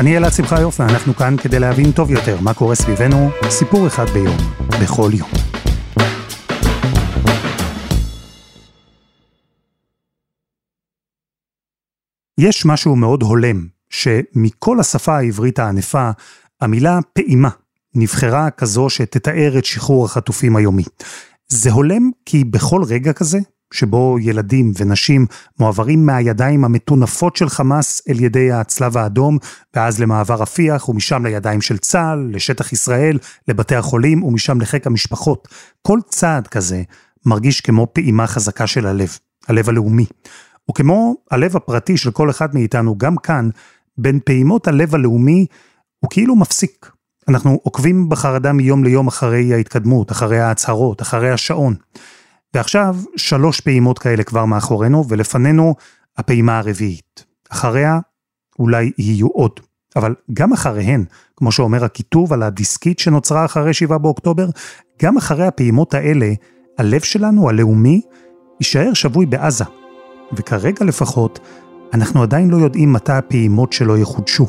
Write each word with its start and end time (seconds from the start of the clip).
אני 0.00 0.16
אלעד 0.16 0.32
שמחיוף, 0.32 0.80
ואנחנו 0.80 1.14
כאן 1.14 1.36
כדי 1.42 1.58
להבין 1.58 1.92
טוב 1.92 2.10
יותר 2.10 2.40
מה 2.40 2.54
קורה 2.54 2.74
סביבנו, 2.74 3.30
סיפור 3.48 3.86
אחד 3.86 4.04
ביום, 4.04 4.36
בכל 4.82 5.10
יום. 5.14 5.28
יש 12.38 12.66
משהו 12.66 12.96
מאוד 12.96 13.22
הולם, 13.22 13.66
שמכל 13.90 14.80
השפה 14.80 15.16
העברית 15.16 15.58
הענפה, 15.58 16.10
המילה 16.60 16.98
פעימה 17.12 17.50
נבחרה 17.94 18.50
כזו 18.50 18.90
שתתאר 18.90 19.58
את 19.58 19.64
שחרור 19.64 20.04
החטופים 20.04 20.56
היומי. 20.56 20.84
זה 21.48 21.70
הולם 21.70 22.10
כי 22.26 22.44
בכל 22.44 22.82
רגע 22.88 23.12
כזה, 23.12 23.38
שבו 23.72 24.16
ילדים 24.20 24.72
ונשים 24.78 25.26
מועברים 25.58 26.06
מהידיים 26.06 26.64
המטונפות 26.64 27.36
של 27.36 27.48
חמאס 27.48 28.02
אל 28.08 28.20
ידי 28.20 28.52
הצלב 28.52 28.96
האדום, 28.96 29.38
ואז 29.74 30.00
למעבר 30.00 30.34
רפיח, 30.34 30.88
ומשם 30.88 31.26
לידיים 31.26 31.60
של 31.60 31.78
צה"ל, 31.78 32.30
לשטח 32.32 32.72
ישראל, 32.72 33.18
לבתי 33.48 33.76
החולים, 33.76 34.22
ומשם 34.22 34.60
לחיק 34.60 34.86
המשפחות. 34.86 35.48
כל 35.82 35.98
צעד 36.08 36.46
כזה 36.46 36.82
מרגיש 37.26 37.60
כמו 37.60 37.86
פעימה 37.92 38.26
חזקה 38.26 38.66
של 38.66 38.86
הלב, 38.86 39.18
הלב 39.48 39.68
הלאומי. 39.68 40.06
וכמו 40.70 41.14
הלב 41.30 41.56
הפרטי 41.56 41.96
של 41.96 42.10
כל 42.10 42.30
אחד 42.30 42.54
מאיתנו, 42.54 42.98
גם 42.98 43.16
כאן, 43.16 43.50
בין 43.98 44.20
פעימות 44.24 44.68
הלב 44.68 44.94
הלאומי, 44.94 45.46
הוא 46.00 46.10
כאילו 46.10 46.36
מפסיק. 46.36 46.90
אנחנו 47.28 47.60
עוקבים 47.62 48.08
בחרדה 48.08 48.52
מיום 48.52 48.84
ליום 48.84 49.06
אחרי 49.06 49.54
ההתקדמות, 49.54 50.12
אחרי 50.12 50.40
ההצהרות, 50.40 51.02
אחרי 51.02 51.30
השעון. 51.30 51.74
ועכשיו 52.54 52.96
שלוש 53.16 53.60
פעימות 53.60 53.98
כאלה 53.98 54.24
כבר 54.24 54.44
מאחורינו, 54.44 55.04
ולפנינו 55.08 55.74
הפעימה 56.16 56.58
הרביעית. 56.58 57.24
אחריה 57.50 57.98
אולי 58.58 58.90
יהיו 58.98 59.26
עוד. 59.26 59.60
אבל 59.96 60.14
גם 60.32 60.52
אחריהן, 60.52 61.04
כמו 61.36 61.52
שאומר 61.52 61.84
הכיתוב 61.84 62.32
על 62.32 62.42
הדיסקית 62.42 62.98
שנוצרה 62.98 63.44
אחרי 63.44 63.74
7 63.74 63.98
באוקטובר, 63.98 64.48
גם 65.02 65.16
אחרי 65.16 65.46
הפעימות 65.46 65.94
האלה, 65.94 66.32
הלב 66.78 67.00
שלנו, 67.00 67.48
הלאומי, 67.48 68.00
יישאר 68.60 68.94
שבוי 68.94 69.26
בעזה. 69.26 69.64
וכרגע 70.32 70.84
לפחות, 70.84 71.38
אנחנו 71.92 72.22
עדיין 72.22 72.50
לא 72.50 72.56
יודעים 72.56 72.92
מתי 72.92 73.12
הפעימות 73.12 73.72
שלו 73.72 73.96
יחודשו. 73.96 74.46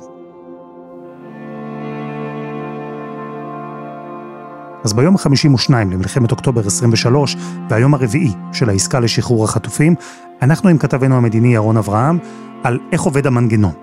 אז 4.84 4.94
ביום 4.94 5.16
ה-52 5.16 5.74
למלחמת 5.74 6.32
אוקטובר 6.32 6.68
23, 6.68 7.36
והיום 7.70 7.94
הרביעי 7.94 8.32
של 8.54 8.70
העסקה 8.70 9.00
לשחרור 9.00 9.44
החטופים, 9.44 9.96
אנחנו 10.42 10.70
עם 10.70 10.78
כתבנו 10.78 11.18
המדיני 11.18 11.54
ירון 11.54 11.78
אברהם 11.78 12.20
על 12.64 12.80
איך 12.92 13.02
עובד 13.02 13.28
המנגנון. 13.28 13.74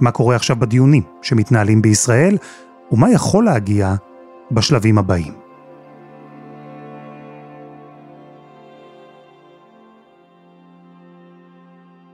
מה 0.00 0.10
קורה 0.10 0.36
עכשיו 0.36 0.56
בדיונים 0.56 1.02
שמתנהלים 1.22 1.82
בישראל, 1.82 2.38
ומה 2.92 3.10
יכול 3.10 3.44
להגיע 3.44 3.94
בשלבים 4.50 4.98
הבאים. 4.98 5.32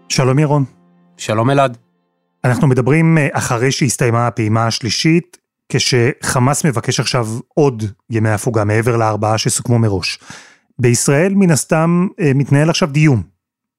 שלום 0.09 0.39
ירון. 0.39 0.65
שלום 1.17 1.51
אלעד. 1.51 1.77
אנחנו 2.45 2.67
מדברים 2.67 3.19
אה, 3.19 3.29
אחרי 3.33 3.73
שהסתיימה 3.73 4.27
הפעימה 4.27 4.67
השלישית, 4.67 5.42
כשחמאס 5.75 6.65
מבקש 6.65 7.01
עכשיו 7.01 7.29
עוד 7.55 7.85
ימי 8.11 8.31
הפוגה 8.31 8.65
מעבר 8.65 8.97
לארבעה 8.97 9.39
שסוכמו 9.39 9.79
מראש. 9.79 10.19
בישראל 10.79 11.35
מן 11.35 11.51
הסתם 11.51 12.07
אה, 12.21 12.33
מתנהל 12.35 12.71
עכשיו 12.71 12.89
דיון. 12.89 13.23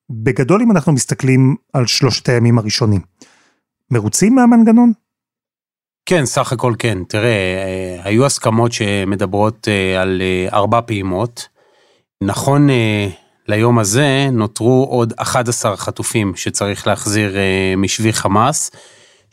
בגדול 0.10 0.62
אם 0.62 0.72
אנחנו 0.72 0.94
מסתכלים 0.94 1.56
על 1.74 1.86
שלושת 1.88 2.30
הימים 2.30 2.58
הראשונים. 2.58 3.02
מרוצים 3.92 4.36
מהמנגנון? 4.36 4.92
כן, 6.06 6.26
סך 6.26 6.54
הכל 6.54 6.74
כן. 6.80 6.98
תראה, 7.04 7.30
אה, 7.30 8.00
היו 8.04 8.26
הסכמות 8.26 8.72
שמדברות 8.72 9.68
אה, 9.68 10.02
על 10.02 10.22
ארבע 10.54 10.82
פעימות. 10.82 11.48
נכון 12.24 12.68
ליום 13.48 13.80
הזה 13.80 14.28
נותרו 14.32 14.88
עוד 14.90 15.14
11 15.18 15.78
חטופים 15.78 16.36
שצריך 16.36 16.88
להחזיר 16.88 17.36
משבי 17.78 18.14
חמאס. 18.14 18.72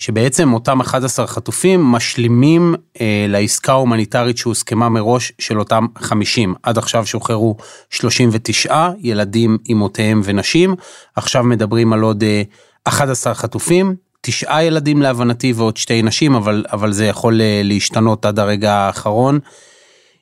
שבעצם 0.01 0.53
אותם 0.53 0.81
11 0.81 1.27
חטופים 1.27 1.81
משלימים 1.81 2.75
אה, 3.01 3.27
לעסקה 3.29 3.73
ההומניטרית 3.73 4.39
שהוסכמה 4.39 4.89
מראש 4.89 5.33
של 5.39 5.59
אותם 5.59 5.87
50. 5.99 6.55
עד 6.63 6.79
עכשיו 6.79 7.07
שוחררו 7.07 7.57
39 7.91 8.89
ילדים, 8.99 9.59
אמותיהם 9.73 10.21
ונשים, 10.25 10.75
עכשיו 11.17 11.45
מדברים 11.45 11.93
על 11.93 12.01
עוד 12.01 12.23
אה, 12.23 12.43
11 12.85 13.35
חטופים, 13.35 13.95
תשעה 14.21 14.65
ילדים 14.65 15.03
להבנתי 15.03 15.53
ועוד 15.53 15.77
שתי 15.77 16.03
נשים, 16.03 16.35
אבל, 16.35 16.65
אבל 16.73 16.93
זה 16.93 17.07
יכול 17.07 17.41
אה, 17.41 17.61
להשתנות 17.65 18.25
עד 18.25 18.39
הרגע 18.39 18.73
האחרון. 18.73 19.39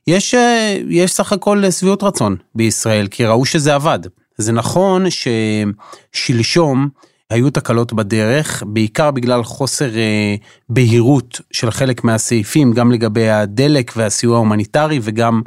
יש, 0.07 0.35
אה, 0.35 0.77
יש 0.89 1.13
סך 1.13 1.33
הכל 1.33 1.71
שביעות 1.71 2.03
רצון 2.03 2.37
בישראל, 2.55 3.07
כי 3.07 3.27
ראו 3.27 3.45
שזה 3.45 3.75
עבד. 3.75 3.99
זה 4.39 4.53
נכון 4.53 5.05
ששלשום, 5.11 6.89
היו 7.31 7.51
תקלות 7.51 7.93
בדרך, 7.93 8.63
בעיקר 8.67 9.11
בגלל 9.11 9.45
חוסר 9.45 9.97
אה, 9.97 10.35
בהירות 10.69 11.41
של 11.51 11.71
חלק 11.71 12.05
מהסעיפים, 12.05 12.73
גם 12.73 12.93
לגבי 12.93 13.31
הדלק 13.31 13.93
והסיוע 13.97 14.37
ההומניטרי 14.37 14.99
וגם, 15.03 15.43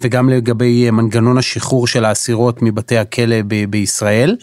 וגם 0.00 0.28
לגבי 0.28 0.86
אה, 0.86 0.90
מנגנון 0.90 1.38
השחרור 1.38 1.86
של 1.86 2.04
האסירות 2.04 2.62
מבתי 2.62 2.98
הכלא 2.98 3.36
ב- 3.46 3.64
בישראל. 3.64 4.36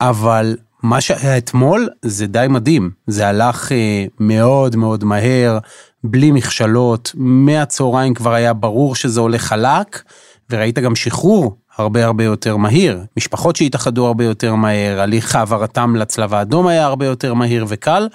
אבל 0.00 0.56
מה 0.82 1.00
שהיה 1.00 1.38
אתמול 1.38 1.88
זה 2.02 2.26
די 2.26 2.46
מדהים, 2.50 2.90
זה 3.06 3.28
הלך 3.28 3.72
אה, 3.72 4.04
מאוד 4.20 4.76
מאוד 4.76 5.04
מהר, 5.04 5.58
בלי 6.04 6.30
מכשלות, 6.30 7.12
מהצהריים 7.14 8.14
כבר 8.14 8.32
היה 8.32 8.52
ברור 8.52 8.94
שזה 8.94 9.20
הולך 9.20 9.42
חלק, 9.42 10.02
וראית 10.50 10.78
גם 10.78 10.94
שחרור 10.94 11.56
הרבה 11.80 12.04
הרבה 12.04 12.24
יותר 12.24 12.56
מהיר, 12.56 13.04
משפחות 13.16 13.56
שהתאחדו 13.56 14.06
הרבה 14.06 14.24
יותר 14.24 14.54
מהר, 14.54 15.00
הליך 15.00 15.36
העברתם 15.36 15.96
לצלב 15.96 16.34
האדום 16.34 16.66
היה 16.66 16.86
הרבה 16.86 17.06
יותר 17.06 17.34
מהיר 17.34 17.66
וקל, 17.68 18.08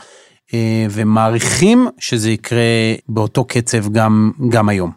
אה, 0.53 0.85
ומעריכים 0.91 1.87
שזה 1.99 2.29
יקרה 2.29 2.93
באותו 3.09 3.45
קצב 3.45 3.89
גם, 3.89 4.31
גם 4.49 4.69
היום. 4.69 4.91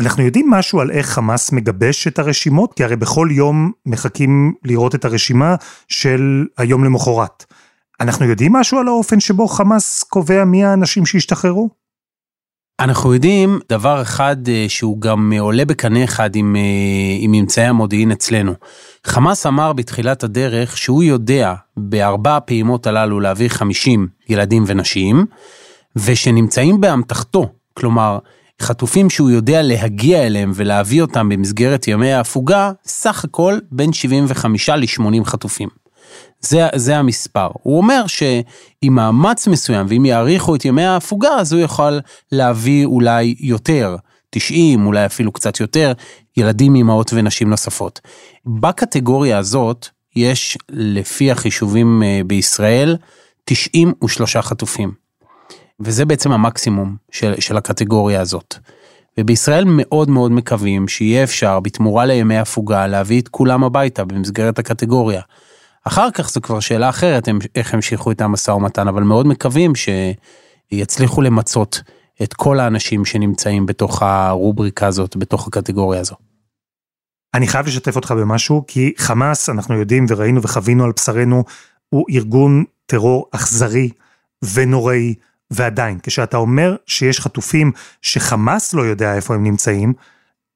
אנחנו 0.00 0.22
יודעים 0.22 0.50
משהו 0.50 0.80
על 0.80 0.90
איך 0.90 1.06
חמאס 1.06 1.52
מגבש 1.52 2.06
את 2.06 2.18
הרשימות? 2.18 2.74
כי 2.74 2.84
הרי 2.84 2.96
בכל 2.96 3.28
יום 3.30 3.72
מחכים 3.86 4.54
לראות 4.64 4.94
את 4.94 5.04
הרשימה 5.04 5.54
של 5.88 6.46
היום 6.58 6.84
למחרת. 6.84 7.44
אנחנו 8.00 8.26
יודעים 8.26 8.52
משהו 8.52 8.78
על 8.78 8.88
האופן 8.88 9.20
שבו 9.20 9.48
חמאס 9.48 10.02
קובע 10.02 10.44
מי 10.44 10.64
האנשים 10.64 11.06
שהשתחררו? 11.06 11.68
אנחנו 12.80 13.14
יודעים 13.14 13.58
דבר 13.68 14.02
אחד 14.02 14.36
אה, 14.48 14.64
שהוא 14.68 15.00
גם 15.00 15.32
אה, 15.32 15.40
עולה 15.40 15.64
בקנה 15.64 16.04
אחד 16.04 16.36
עם, 16.36 16.56
אה, 16.56 16.60
עם 17.18 17.32
ממצאי 17.32 17.64
המודיעין 17.64 18.12
אצלנו. 18.12 18.52
חמאס 19.04 19.46
אמר 19.46 19.72
בתחילת 19.72 20.24
הדרך 20.24 20.76
שהוא 20.76 21.02
יודע 21.02 21.54
בארבע 21.76 22.36
הפעימות 22.36 22.86
הללו 22.86 23.20
להביא 23.20 23.48
50 23.48 24.08
ילדים 24.28 24.64
ונשים, 24.66 25.26
ושנמצאים 25.96 26.80
באמתחתו, 26.80 27.48
כלומר, 27.74 28.18
חטופים 28.62 29.10
שהוא 29.10 29.30
יודע 29.30 29.62
להגיע 29.62 30.26
אליהם 30.26 30.52
ולהביא 30.54 31.02
אותם 31.02 31.28
במסגרת 31.28 31.88
ימי 31.88 32.12
ההפוגה, 32.12 32.72
סך 32.84 33.24
הכל 33.24 33.58
בין 33.72 33.92
75 33.92 34.68
ל-80 34.70 35.24
חטופים. 35.24 35.79
זה, 36.40 36.68
זה 36.74 36.96
המספר. 36.96 37.48
הוא 37.52 37.76
אומר 37.76 38.06
שעם 38.06 38.94
מאמץ 38.94 39.48
מסוים 39.48 39.86
ואם 39.88 40.04
יאריכו 40.04 40.54
את 40.54 40.64
ימי 40.64 40.84
ההפוגה 40.84 41.34
אז 41.34 41.52
הוא 41.52 41.60
יוכל 41.60 41.98
להביא 42.32 42.84
אולי 42.84 43.34
יותר, 43.40 43.96
90 44.30 44.86
אולי 44.86 45.06
אפילו 45.06 45.32
קצת 45.32 45.60
יותר, 45.60 45.92
ילדים, 46.36 46.76
אמהות 46.76 47.10
ונשים 47.14 47.50
נוספות. 47.50 48.00
בקטגוריה 48.46 49.38
הזאת 49.38 49.88
יש 50.16 50.58
לפי 50.68 51.30
החישובים 51.30 52.02
אה, 52.02 52.20
בישראל 52.26 52.96
93 53.44 54.36
חטופים. 54.36 54.92
וזה 55.80 56.04
בעצם 56.04 56.32
המקסימום 56.32 56.96
של, 57.10 57.34
של 57.40 57.56
הקטגוריה 57.56 58.20
הזאת. 58.20 58.54
ובישראל 59.18 59.64
מאוד 59.66 60.10
מאוד 60.10 60.32
מקווים 60.32 60.88
שיהיה 60.88 61.22
אפשר 61.24 61.60
בתמורה 61.60 62.06
לימי 62.06 62.38
הפוגה 62.38 62.86
להביא 62.86 63.20
את 63.20 63.28
כולם 63.28 63.64
הביתה 63.64 64.04
במסגרת 64.04 64.58
הקטגוריה. 64.58 65.20
אחר 65.84 66.10
כך 66.10 66.30
זו 66.30 66.40
כבר 66.40 66.60
שאלה 66.60 66.88
אחרת, 66.88 67.28
הם, 67.28 67.38
איך 67.54 67.74
המשיכו 67.74 68.10
את 68.10 68.20
המשא 68.20 68.50
ומתן, 68.50 68.88
אבל 68.88 69.02
מאוד 69.02 69.26
מקווים 69.26 69.72
שיצליחו 70.72 71.22
למצות 71.22 71.82
את 72.22 72.34
כל 72.34 72.60
האנשים 72.60 73.04
שנמצאים 73.04 73.66
בתוך 73.66 74.02
הרובריקה 74.02 74.86
הזאת, 74.86 75.16
בתוך 75.16 75.48
הקטגוריה 75.48 76.00
הזו. 76.00 76.14
אני 77.34 77.48
חייב 77.48 77.66
לשתף 77.66 77.96
אותך 77.96 78.10
במשהו, 78.10 78.64
כי 78.66 78.92
חמאס, 78.98 79.48
אנחנו 79.48 79.74
יודעים 79.74 80.06
וראינו 80.08 80.42
וחווינו 80.42 80.84
על 80.84 80.92
בשרנו, 80.96 81.44
הוא 81.88 82.06
ארגון 82.10 82.64
טרור 82.86 83.28
אכזרי 83.32 83.90
ונוראי, 84.54 85.14
ועדיין, 85.50 85.98
כשאתה 86.02 86.36
אומר 86.36 86.76
שיש 86.86 87.20
חטופים 87.20 87.72
שחמאס 88.02 88.74
לא 88.74 88.82
יודע 88.82 89.14
איפה 89.14 89.34
הם 89.34 89.44
נמצאים, 89.44 89.92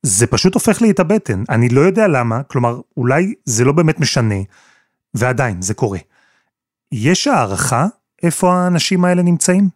זה 0.03 0.27
פשוט 0.27 0.55
הופך 0.55 0.83
לי 0.83 0.91
את 0.91 1.01
הבטן. 1.01 1.43
אני 1.49 1.69
לא 1.69 1.81
יודע 1.81 2.09
למה, 2.09 2.43
כלומר, 2.43 2.81
אולי 2.97 3.35
זה 3.45 3.65
לא 3.65 3.73
באמת 3.73 4.01
משנה, 4.01 4.35
ועדיין, 5.15 5.63
זה 5.63 5.75
קורה. 5.75 5.99
יש 6.93 7.27
הערכה 7.27 7.87
איפה 8.23 8.55
האנשים 8.55 9.05
האלה 9.05 9.23
נמצאים? 9.23 9.69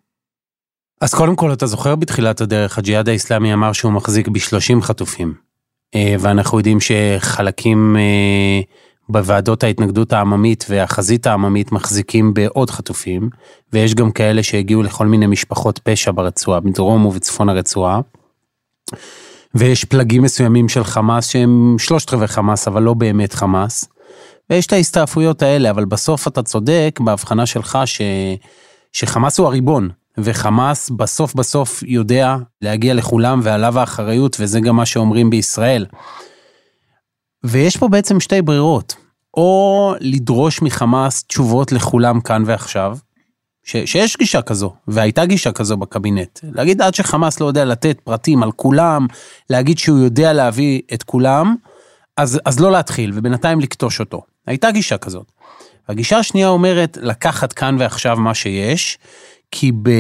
אז 1.00 1.14
קודם 1.14 1.37
כל, 1.37 1.52
אתה 1.52 1.67
זוכר 1.67 1.96
בתחילת 1.96 2.40
הדרך, 2.40 2.79
הג'יהאד 2.79 3.08
האיסלאמי 3.08 3.55
אמר 3.55 3.73
שהוא 3.73 3.93
מחזיק 3.93 4.29
ב-30 4.29 4.81
חטופים. 4.81 5.35
אה, 5.94 6.14
ואנחנו 6.20 6.58
יודעים 6.58 6.79
שחלקים 6.81 7.96
אה, 7.96 8.61
בוועדות 9.08 9.64
ההתנגדות 9.64 10.12
העממית 10.12 10.67
והחזית 10.69 11.26
העממית 11.26 11.73
מחזיקים 11.73 12.34
בעוד 12.34 12.70
חטופים, 12.70 13.31
ויש 13.73 13.94
גם 13.94 14.11
כאלה 14.11 14.43
שהגיעו 14.43 14.82
לכל 14.82 15.06
מיני 15.06 15.26
משפחות 15.26 15.79
פשע 15.79 16.11
ברצועה, 16.14 16.61
בדרום 16.61 17.06
ובצפון 17.06 17.49
הרצועה. 17.49 18.00
ויש 19.55 19.84
פלגים 19.84 20.23
מסוימים 20.23 20.69
של 20.69 20.84
חמאס 20.84 21.29
שהם 21.29 21.76
שלושת 21.79 22.14
רבעי 22.14 22.29
חמאס, 22.29 22.69
אבל 22.69 22.82
לא 22.82 22.94
באמת 22.94 23.32
חמאס. 23.32 23.88
ויש 24.50 24.67
את 24.67 24.73
ההסתעפויות 24.73 25.43
האלה, 25.43 25.71
אבל 25.71 25.85
בסוף 25.85 26.29
אתה 26.29 26.43
צודק 26.43 26.99
בהבחנה 27.05 27.47
שלך 27.47 27.79
ש... 27.85 28.00
שחמאס 28.93 29.39
הוא 29.39 29.47
הריבון, 29.47 29.89
וחמאס 30.19 30.91
בסוף 30.91 31.35
בסוף 31.35 31.83
יודע 31.87 32.37
להגיע 32.62 32.95
לכולם 32.95 33.41
ועליו 33.43 33.79
האחריות, 33.79 34.37
וזה 34.41 34.61
גם 34.61 34.77
מה 34.77 34.87
שאומרים 34.87 35.31
בישראל. 35.31 35.87
ויש 37.45 37.77
פה 37.77 37.89
בעצם 37.89 38.21
שתי 38.21 38.43
ברירות, 38.43 38.97
או 39.35 39.95
לדרוש 40.00 40.62
מחמאס 40.62 41.25
תשובות 41.25 41.73
לכולם 41.73 42.21
כאן 42.21 42.43
ועכשיו, 42.47 42.99
ש, 43.65 43.77
שיש 43.77 44.17
גישה 44.17 44.43
כזו, 44.43 44.75
והייתה 44.89 45.27
גישה 45.27 45.53
כזו 45.53 45.77
בקבינט. 45.77 46.41
להגיד 46.43 46.83
עד 46.83 46.94
שחמאס 46.94 47.41
לא 47.41 47.47
יודע 47.47 47.65
לתת 47.65 48.01
פרטים 48.05 48.43
על 48.43 48.53
כולם, 48.53 49.06
להגיד 49.51 49.79
שהוא 49.79 49.99
יודע 49.99 50.33
להביא 50.33 50.81
את 50.94 51.03
כולם, 51.03 51.56
אז, 52.17 52.41
אז 52.44 52.61
לא 52.61 52.73
להתחיל, 52.73 53.12
ובינתיים 53.15 53.61
לקטוש 53.61 54.01
אותו. 54.01 54.23
הייתה 54.49 54.71
גישה 54.71 54.99
כזאת. 54.99 55.33
הגישה 55.89 56.19
השנייה 56.19 56.49
אומרת 56.49 56.99
לקחת 57.00 57.53
כאן 57.53 57.77
ועכשיו 57.79 58.17
מה 58.17 58.35
שיש, 58.35 58.99
כי 59.50 59.73
ב, 59.73 59.91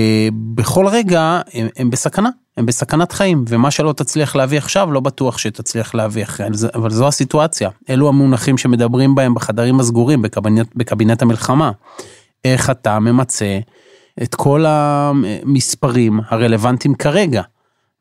בכל 0.54 0.86
רגע 0.86 1.40
הם, 1.54 1.68
הם 1.76 1.90
בסכנה, 1.90 2.30
הם 2.56 2.66
בסכנת 2.66 3.12
חיים, 3.12 3.44
ומה 3.48 3.70
שלא 3.70 3.92
תצליח 3.92 4.36
להביא 4.36 4.58
עכשיו, 4.58 4.92
לא 4.92 5.00
בטוח 5.00 5.38
שתצליח 5.38 5.94
להביא 5.94 6.22
אחרי, 6.22 6.46
אבל 6.74 6.90
זו 6.90 7.08
הסיטואציה. 7.08 7.70
אלו 7.90 8.08
המונחים 8.08 8.58
שמדברים 8.58 9.14
בהם 9.14 9.34
בחדרים 9.34 9.80
הסגורים, 9.80 10.22
בקבינט, 10.22 10.68
בקבינט 10.76 11.22
המלחמה. 11.22 11.70
איך 12.44 12.70
אתה 12.70 12.98
ממצה 12.98 13.58
את 14.22 14.34
כל 14.34 14.64
המספרים 14.68 16.20
הרלוונטיים 16.28 16.94
כרגע, 16.94 17.42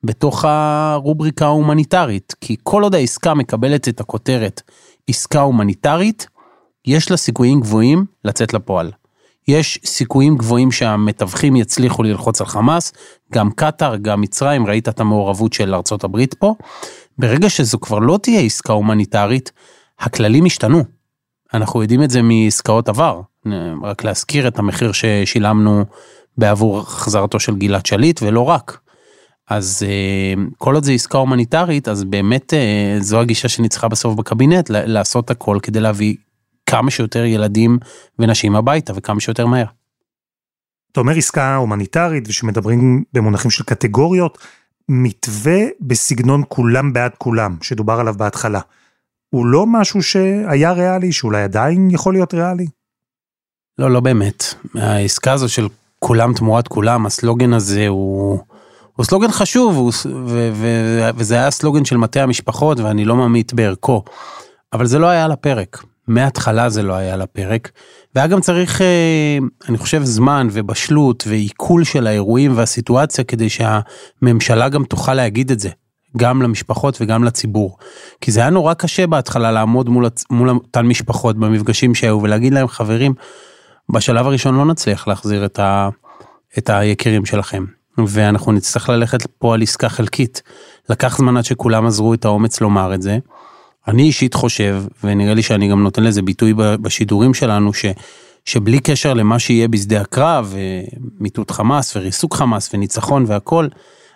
בתוך 0.04 0.46
הרובריקה 0.48 1.46
ההומניטרית, 1.46 2.36
כי 2.42 2.56
כל 2.64 2.84
עוד 2.84 2.96
העסקה 2.96 3.34
מקבלת 3.34 3.88
את 3.88 4.00
הכותרת 4.00 4.62
עסקה 5.08 5.42
הומניטרית, 5.42 6.28
יש 6.88 7.12
לה 7.12 7.18
סיכויים 7.18 7.60
גבוהים 7.60 8.06
לצאת 8.26 8.54
לפועל. 8.54 8.92
יש 9.48 9.80
סיכויים 9.86 10.38
גבוהים 10.38 10.72
שהמתווכים 10.72 11.56
יצליחו 11.56 12.04
ללחוץ 12.04 12.42
על 12.42 12.48
חמאס, 12.48 12.94
גם 13.34 13.52
קטאר, 13.52 13.96
גם 13.96 14.22
מצרים, 14.22 14.68
ראית 14.68 14.90
את 14.90 15.00
המעורבות 15.00 15.54
של 15.54 15.76
ארצות 15.76 16.04
הברית 16.04 16.34
פה. 16.34 16.56
ברגע 17.18 17.50
שזו 17.50 17.80
כבר 17.80 18.00
לא 18.00 18.20
תהיה 18.22 18.42
עסקה 18.42 18.74
הומניטרית, 18.74 19.52
הכללים 20.00 20.46
השתנו. 20.46 20.84
אנחנו 21.54 21.82
יודעים 21.82 22.04
את 22.04 22.10
זה 22.10 22.22
מעסקאות 22.22 22.90
עבר, 22.90 23.22
רק 23.84 24.04
להזכיר 24.04 24.48
את 24.48 24.60
המחיר 24.60 24.92
ששילמנו 24.92 25.86
בעבור 26.38 26.80
החזרתו 26.80 27.40
של 27.40 27.56
גלעד 27.56 27.86
שליט 27.86 28.20
ולא 28.24 28.42
רק. 28.42 28.80
אז 29.50 29.84
אה, 29.88 30.44
כל 30.58 30.76
עוד 30.76 30.84
זה 30.84 30.92
עסקה 30.92 31.18
הומניטרית, 31.18 31.88
אז 31.88 32.04
באמת 32.04 32.54
אה, 32.54 32.98
זו 33.00 33.20
הגישה 33.20 33.48
שניצחה 33.48 33.88
בסוף 33.88 34.16
בקבינט, 34.16 34.70
לעשות 34.70 35.32
הכל 35.32 35.58
כדי 35.62 35.80
להביא 35.80 36.16
כמה 36.68 36.92
שיותר 36.92 37.26
ילדים 37.26 37.78
ונשים 38.20 38.56
הביתה 38.56 38.94
וכמה 38.96 39.20
שיותר 39.20 39.46
מהר. 39.46 39.66
אתה 40.92 41.00
אומר 41.00 41.18
עסקה 41.18 41.56
הומניטרית 41.56 42.24
ושמדברים 42.28 43.04
במונחים 43.14 43.52
של 43.52 43.64
קטגוריות, 43.64 44.38
מתווה 44.90 45.60
בסגנון 45.82 46.44
כולם 46.48 46.94
בעד 46.94 47.12
כולם, 47.18 47.58
שדובר 47.62 47.94
עליו 47.94 48.14
בהתחלה. 48.14 48.60
הוא 49.30 49.46
לא 49.46 49.66
משהו 49.68 50.04
שהיה 50.04 50.72
ריאלי, 50.72 51.12
שאולי 51.12 51.44
עדיין 51.44 51.92
יכול 51.92 52.14
להיות 52.14 52.34
ריאלי? 52.34 52.68
לא, 53.78 53.92
לא 53.92 54.00
באמת. 54.00 54.44
העסקה 54.76 55.34
הזו 55.34 55.50
של 55.50 55.68
כולם 56.00 56.34
תמורת 56.34 56.68
כולם, 56.68 57.06
הסלוגן 57.06 57.54
הזה 57.54 57.88
הוא, 57.88 58.40
הוא 58.94 59.06
סלוגן 59.06 59.32
חשוב, 59.32 59.76
הוא, 59.76 59.92
ו, 60.06 60.50
ו, 60.54 60.68
וזה 61.16 61.36
היה 61.36 61.52
סלוגן 61.52 61.86
של 61.86 61.98
מטה 61.98 62.24
המשפחות 62.24 62.80
ואני 62.80 63.06
לא 63.06 63.16
ממעיט 63.16 63.54
בערכו. 63.54 64.04
אבל 64.74 64.86
זה 64.86 65.00
לא 65.00 65.08
היה 65.08 65.26
על 65.26 65.32
הפרק. 65.32 65.84
מההתחלה 66.08 66.70
זה 66.70 66.84
לא 66.84 66.94
היה 66.94 67.14
על 67.14 67.22
הפרק. 67.22 67.72
והיה 68.16 68.28
גם 68.28 68.42
צריך, 68.42 68.82
אה, 68.82 69.38
אני 69.70 69.78
חושב, 69.78 70.04
זמן 70.04 70.48
ובשלות 70.52 71.24
ועיכול 71.28 71.84
של 71.84 72.08
האירועים 72.08 72.58
והסיטואציה 72.58 73.24
כדי 73.24 73.48
שהממשלה 73.50 74.70
גם 74.70 74.84
תוכל 74.84 75.14
להגיד 75.14 75.52
את 75.52 75.60
זה. 75.60 75.70
גם 76.18 76.42
למשפחות 76.42 76.98
וגם 77.02 77.24
לציבור. 77.24 77.78
כי 78.22 78.32
זה 78.32 78.40
היה 78.40 78.50
נורא 78.50 78.74
קשה 78.74 79.08
בהתחלה 79.08 79.52
לעמוד 79.52 79.90
מול, 79.90 80.06
מול 80.30 80.50
אותן 80.50 80.86
משפחות 80.86 81.38
במפגשים 81.38 81.96
שהיו 81.96 82.20
ולהגיד 82.22 82.54
להם 82.54 82.68
חברים, 82.68 83.14
בשלב 83.90 84.28
הראשון 84.28 84.56
לא 84.56 84.66
נצליח 84.66 85.08
להחזיר 85.08 85.46
את, 85.46 85.60
ה, 85.60 85.90
את 86.58 86.70
היקירים 86.70 87.26
שלכם. 87.26 87.66
ואנחנו 88.08 88.52
נצטרך 88.52 88.90
ללכת 88.90 89.28
פה 89.40 89.54
על 89.54 89.62
עסקה 89.62 89.90
חלקית. 89.90 90.42
לקח 90.90 91.18
זמן 91.18 91.38
עד 91.38 91.46
שכולם 91.46 91.86
עזרו 91.86 92.14
את 92.14 92.26
האומץ 92.26 92.62
לומר 92.62 92.94
את 92.94 93.02
זה. 93.02 93.18
אני 93.88 94.04
אישית 94.04 94.34
חושב, 94.34 94.84
ונראה 95.04 95.34
לי 95.34 95.44
שאני 95.44 95.70
גם 95.70 95.84
נותן 95.84 96.04
לזה 96.04 96.22
ביטוי 96.22 96.54
בשידורים 96.58 97.34
שלנו, 97.34 97.74
ש, 97.74 97.86
שבלי 98.46 98.80
קשר 98.80 99.14
למה 99.14 99.40
שיהיה 99.40 99.68
בשדה 99.68 100.02
הקרב, 100.02 100.56
מיטוט 101.20 101.52
חמאס 101.52 101.96
וריסוק 101.96 102.36
חמאס 102.36 102.70
וניצחון 102.74 103.26
והכל, 103.28 103.68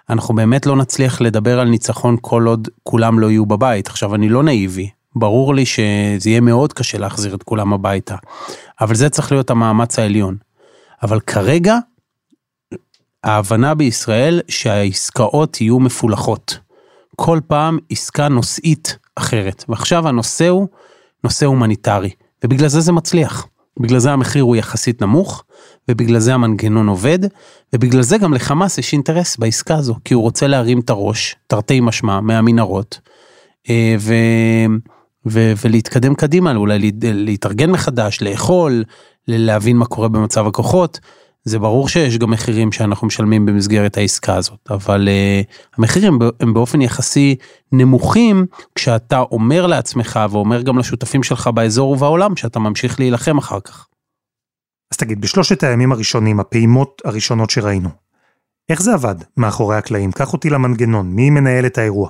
אנחנו 0.10 0.36
באמת 0.36 0.66
לא 0.66 0.76
נצליח 0.76 1.22
לדבר 1.22 1.60
על 1.60 1.70
ניצחון 1.70 2.18
כל 2.22 2.48
עוד 2.48 2.68
כולם 2.84 3.20
לא 3.20 3.32
יהיו 3.32 3.46
בבית. 3.46 3.88
עכשיו, 3.88 4.16
אני 4.16 4.30
לא 4.30 4.44
נאיבי, 4.44 4.90
ברור 5.16 5.56
לי 5.56 5.66
שזה 5.66 6.30
יהיה 6.30 6.42
מאוד 6.42 6.74
קשה 6.74 6.98
להחזיר 6.98 7.36
את 7.36 7.44
כולם 7.44 7.74
הביתה, 7.74 8.16
אבל 8.82 8.96
זה 8.96 9.10
צריך 9.10 9.32
להיות 9.32 9.50
המאמץ 9.50 10.00
העליון. 10.00 10.36
אבל 11.04 11.20
כרגע, 11.20 11.78
ההבנה 13.24 13.74
בישראל 13.74 14.42
שהעסקאות 14.48 15.62
יהיו 15.62 15.80
מפולחות. 15.80 16.60
כל 17.16 17.40
פעם 17.48 17.78
עסקה 17.90 18.28
נושאית 18.28 18.98
אחרת, 19.22 19.66
ועכשיו 19.70 20.08
הנושא 20.08 20.48
הוא 20.48 20.68
נושא 21.24 21.46
הומניטרי, 21.46 22.10
ובגלל 22.44 22.68
זה 22.68 22.80
זה 22.82 22.92
מצליח. 22.92 23.48
בגלל 23.80 24.00
זה 24.00 24.12
המחיר 24.12 24.44
הוא 24.44 24.56
יחסית 24.56 25.02
נמוך, 25.02 25.44
ובגלל 25.90 26.20
זה 26.20 26.34
המנגנון 26.34 26.88
עובד, 26.88 27.20
ובגלל 27.74 28.02
זה 28.02 28.18
גם 28.18 28.34
לחמאס 28.34 28.78
יש 28.78 28.94
אינטרס 28.94 29.38
בעסקה 29.38 29.76
הזו, 29.76 29.96
כי 30.06 30.14
הוא 30.14 30.24
רוצה 30.24 30.48
להרים 30.48 30.80
את 30.80 30.90
הראש, 30.90 31.36
תרתי 31.48 31.80
משמע, 31.80 32.22
מהמנהרות, 32.22 33.00
אה, 33.70 33.96
ו... 34.00 34.14
ו... 35.28 35.54
ולהתקדם 35.66 36.16
קדימה, 36.16 36.56
אולי 36.56 36.92
להתארגן 37.02 37.72
מחדש, 37.72 38.22
לאכול, 38.22 38.84
להבין 39.28 39.78
מה 39.78 39.86
קורה 39.86 40.08
במצב 40.08 40.48
הכוחות. 40.48 41.00
זה 41.44 41.60
ברור 41.60 41.90
שיש 41.90 42.18
גם 42.18 42.32
מחירים 42.32 42.72
שאנחנו 42.72 43.08
משלמים 43.08 43.46
במסגרת 43.46 43.98
העסקה 43.98 44.36
הזאת, 44.36 44.60
אבל 44.70 45.08
uh, 45.08 45.74
המחירים 45.78 46.20
הם 46.40 46.54
באופן 46.54 46.82
יחסי 46.82 47.36
נמוכים 47.72 48.46
כשאתה 48.76 49.20
אומר 49.20 49.68
לעצמך 49.68 50.20
ואומר 50.32 50.62
גם 50.62 50.80
לשותפים 50.80 51.24
שלך 51.24 51.48
באזור 51.48 51.92
ובעולם 51.92 52.36
שאתה 52.36 52.60
ממשיך 52.60 53.00
להילחם 53.00 53.38
אחר 53.38 53.60
כך. 53.60 53.88
אז 54.92 54.98
תגיד, 54.98 55.22
בשלושת 55.22 55.64
הימים 55.64 55.92
הראשונים, 55.92 56.40
הפעימות 56.40 57.02
הראשונות 57.06 57.50
שראינו, 57.50 57.90
איך 58.70 58.82
זה 58.82 58.94
עבד 58.94 59.16
מאחורי 59.38 59.78
הקלעים? 59.78 60.12
קח 60.12 60.34
אותי 60.34 60.50
למנגנון, 60.50 61.08
מי 61.08 61.30
מנהל 61.30 61.66
את 61.66 61.78
האירוע? 61.78 62.10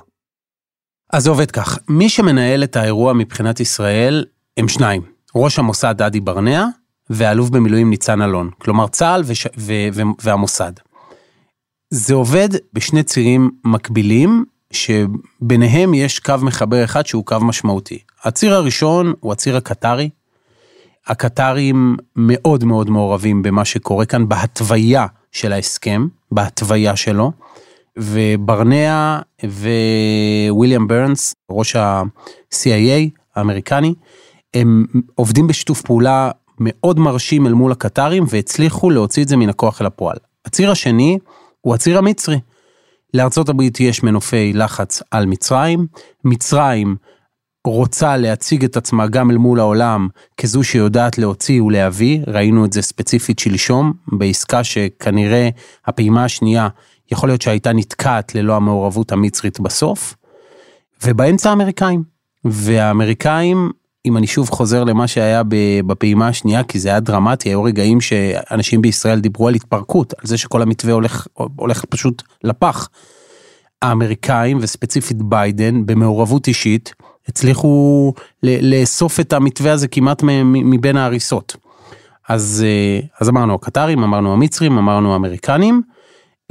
אז 1.12 1.22
זה 1.22 1.30
עובד 1.30 1.50
כך, 1.50 1.78
מי 1.88 2.08
שמנהל 2.08 2.64
את 2.64 2.76
האירוע 2.76 3.12
מבחינת 3.12 3.60
ישראל 3.60 4.24
הם 4.56 4.68
שניים, 4.68 5.02
ראש 5.34 5.58
המוסד 5.58 5.94
דדי 5.98 6.20
ברנע 6.20 6.66
ואלוף 7.10 7.50
במילואים 7.50 7.90
ניצן 7.90 8.22
אלון, 8.22 8.50
כלומר 8.58 8.86
צה"ל 8.88 9.22
וש... 9.26 9.46
ו... 9.56 9.72
ו... 9.92 10.02
והמוסד. 10.22 10.72
זה 11.90 12.14
עובד 12.14 12.48
בשני 12.72 13.02
צירים 13.02 13.50
מקבילים, 13.64 14.44
שביניהם 14.72 15.94
יש 15.94 16.18
קו 16.18 16.34
מחבר 16.42 16.84
אחד 16.84 17.06
שהוא 17.06 17.26
קו 17.26 17.36
משמעותי. 17.40 17.98
הציר 18.24 18.54
הראשון 18.54 19.12
הוא 19.20 19.32
הציר 19.32 19.56
הקטרי, 19.56 20.10
הקטרים 21.06 21.96
מאוד 22.16 22.64
מאוד 22.64 22.90
מעורבים 22.90 23.42
במה 23.42 23.64
שקורה 23.64 24.06
כאן, 24.06 24.28
בהתוויה 24.28 25.06
של 25.32 25.52
ההסכם, 25.52 26.06
בהתוויה 26.32 26.96
שלו, 26.96 27.32
וברנע 27.98 29.18
וויליאם 30.50 30.88
ברנס, 30.88 31.34
ראש 31.50 31.76
ה-CIA 31.76 33.10
האמריקני, 33.36 33.94
הם 34.54 34.86
עובדים 35.14 35.46
בשיתוף 35.46 35.82
פעולה 35.82 36.30
מאוד 36.60 36.98
מרשים 36.98 37.46
אל 37.46 37.52
מול 37.52 37.72
הקטרים 37.72 38.24
והצליחו 38.28 38.90
להוציא 38.90 39.22
את 39.22 39.28
זה 39.28 39.36
מן 39.36 39.48
הכוח 39.48 39.80
אל 39.80 39.86
הפועל. 39.86 40.16
הציר 40.44 40.70
השני 40.70 41.18
הוא 41.60 41.74
הציר 41.74 41.98
המצרי. 41.98 42.40
לארצות 43.14 43.48
הברית 43.48 43.80
יש 43.80 44.02
מנופי 44.02 44.52
לחץ 44.52 45.02
על 45.10 45.26
מצרים, 45.26 45.86
מצרים 46.24 46.96
רוצה 47.66 48.16
להציג 48.16 48.64
את 48.64 48.76
עצמה 48.76 49.06
גם 49.06 49.30
אל 49.30 49.36
מול 49.36 49.60
העולם 49.60 50.08
כזו 50.36 50.64
שיודעת 50.64 51.18
להוציא 51.18 51.62
ולהביא, 51.62 52.20
ראינו 52.26 52.64
את 52.64 52.72
זה 52.72 52.82
ספציפית 52.82 53.38
שלשום 53.38 53.92
בעסקה 54.12 54.64
שכנראה 54.64 55.48
הפעימה 55.86 56.24
השנייה 56.24 56.68
יכול 57.12 57.28
להיות 57.28 57.42
שהייתה 57.42 57.72
נתקעת 57.72 58.34
ללא 58.34 58.56
המעורבות 58.56 59.12
המצרית 59.12 59.60
בסוף, 59.60 60.14
ובאמצע 61.04 61.50
האמריקאים. 61.50 62.02
והאמריקאים, 62.44 63.70
אם 64.06 64.16
אני 64.16 64.26
שוב 64.26 64.50
חוזר 64.50 64.84
למה 64.84 65.06
שהיה 65.08 65.42
בפעימה 65.86 66.28
השנייה, 66.28 66.64
כי 66.64 66.78
זה 66.78 66.88
היה 66.88 67.00
דרמטי, 67.00 67.48
היו 67.48 67.62
רגעים 67.62 68.00
שאנשים 68.00 68.82
בישראל 68.82 69.20
דיברו 69.20 69.48
על 69.48 69.54
התפרקות, 69.54 70.14
על 70.18 70.26
זה 70.26 70.38
שכל 70.38 70.62
המתווה 70.62 70.92
הולך, 70.92 71.26
הולך 71.56 71.84
פשוט 71.84 72.22
לפח. 72.44 72.88
האמריקאים 73.82 74.58
וספציפית 74.60 75.22
ביידן 75.22 75.86
במעורבות 75.86 76.48
אישית 76.48 76.94
הצליחו 77.28 78.12
לאסוף 78.42 79.20
את 79.20 79.32
המתווה 79.32 79.72
הזה 79.72 79.88
כמעט 79.88 80.22
מבין 80.44 80.96
ההריסות. 80.96 81.56
אז, 82.28 82.64
אה, 82.66 83.00
אז 83.20 83.28
אמרנו 83.28 83.54
הקטרים, 83.54 84.02
אמרנו 84.02 84.32
המצרים, 84.32 84.78
אמרנו 84.78 85.12
האמריקנים, 85.12 85.82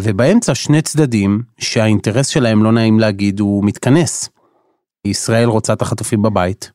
ובאמצע 0.02 0.56
שני 0.56 0.82
צדדים 0.82 1.42
שהאינטרס 1.58 2.28
שלהם 2.28 2.64
לא 2.64 2.72
נעים 2.72 3.00
להגיד 3.00 3.40
הוא 3.40 3.66
מתכנס. 3.66 4.30
ישראל 5.06 5.48
רוצה 5.50 5.74
את 5.74 5.82
החטופים 5.82 6.22
בבית, 6.22 6.72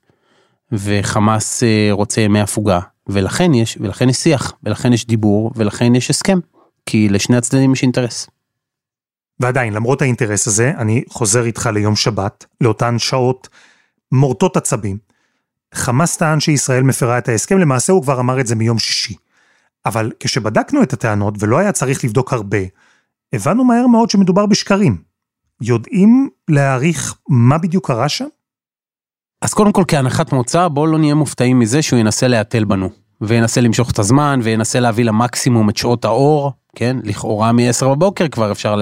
וחמאס 0.73 1.63
אה, 1.63 1.89
רוצה 1.91 2.21
ימי 2.21 2.41
הפוגה, 2.41 2.81
ולכן 3.07 3.55
יש, 3.55 3.79
ולכן 3.81 4.09
יש 4.09 4.17
שיח, 4.17 4.53
ולכן 4.63 4.93
יש 4.93 5.07
דיבור, 5.07 5.53
ולכן 5.57 5.95
יש 5.95 6.11
הסכם, 6.11 6.39
כי 6.87 7.09
לשני 7.09 7.37
הצדדים 7.37 7.73
יש 7.73 7.83
אינטרס. 7.83 8.27
ועדיין, 9.41 9.73
למרות 9.73 10.03
האינטרס 10.03 10.47
הזה, 10.47 10.73
אני 10.79 11.05
חוזר 11.09 11.45
איתך 11.45 11.71
ליום 11.75 11.97
שבת, 11.97 12.45
לאותן 12.61 12.99
שעות 12.99 13.49
מורטות 14.13 14.57
עצבים. 14.57 14.99
חמאס 15.75 16.17
טען 16.17 16.41
שישראל 16.41 16.83
מפרה 16.83 17.19
את 17.19 17.29
ההסכם, 17.29 17.59
למעשה 17.59 17.93
הוא 17.93 18.03
כבר 18.03 18.21
אמר 18.21 18.41
את 18.41 18.47
זה 18.47 18.55
מיום 18.55 18.79
שישי. 18.79 19.15
אבל 19.87 20.13
כשבדקנו 20.21 20.83
את 20.83 20.93
הטענות, 20.93 21.35
ולא 21.39 21.59
היה 21.59 21.73
צריך 21.73 22.05
לבדוק 22.05 22.33
הרבה, 22.33 22.59
הבנו 23.33 23.65
מהר 23.65 23.87
מאוד 23.87 24.11
שמדובר 24.11 24.47
בשקרים. 24.47 25.03
יודעים 25.61 26.29
להעריך 26.49 27.15
מה 27.29 27.59
בדיוק 27.59 27.87
קרה 27.87 28.09
שם? 28.09 28.27
אז 29.47 29.55
קודם 29.55 29.73
כל 29.73 29.85
כהנחת 29.89 30.33
מוצא, 30.33 30.69
בואו 30.69 30.87
לא 30.87 30.99
נהיה 30.99 31.15
מופתעים 31.15 31.59
מזה 31.59 31.83
שהוא 31.83 31.99
ינסה 31.99 32.29
להתל 32.29 32.65
בנו. 32.65 32.89
וינסה 33.21 33.61
למשוך 33.61 33.91
את 33.91 33.99
הזמן, 33.99 34.41
וינסה 34.43 34.81
להביא 34.81 35.05
למקסימום 35.05 35.71
את 35.71 35.77
שעות 35.77 36.05
האור, 36.05 36.53
כן? 36.77 36.97
לכאורה 37.05 37.53
מ-10 37.53 37.87
בבוקר 37.87 38.29
כבר 38.29 38.53
אפשר 38.53 38.81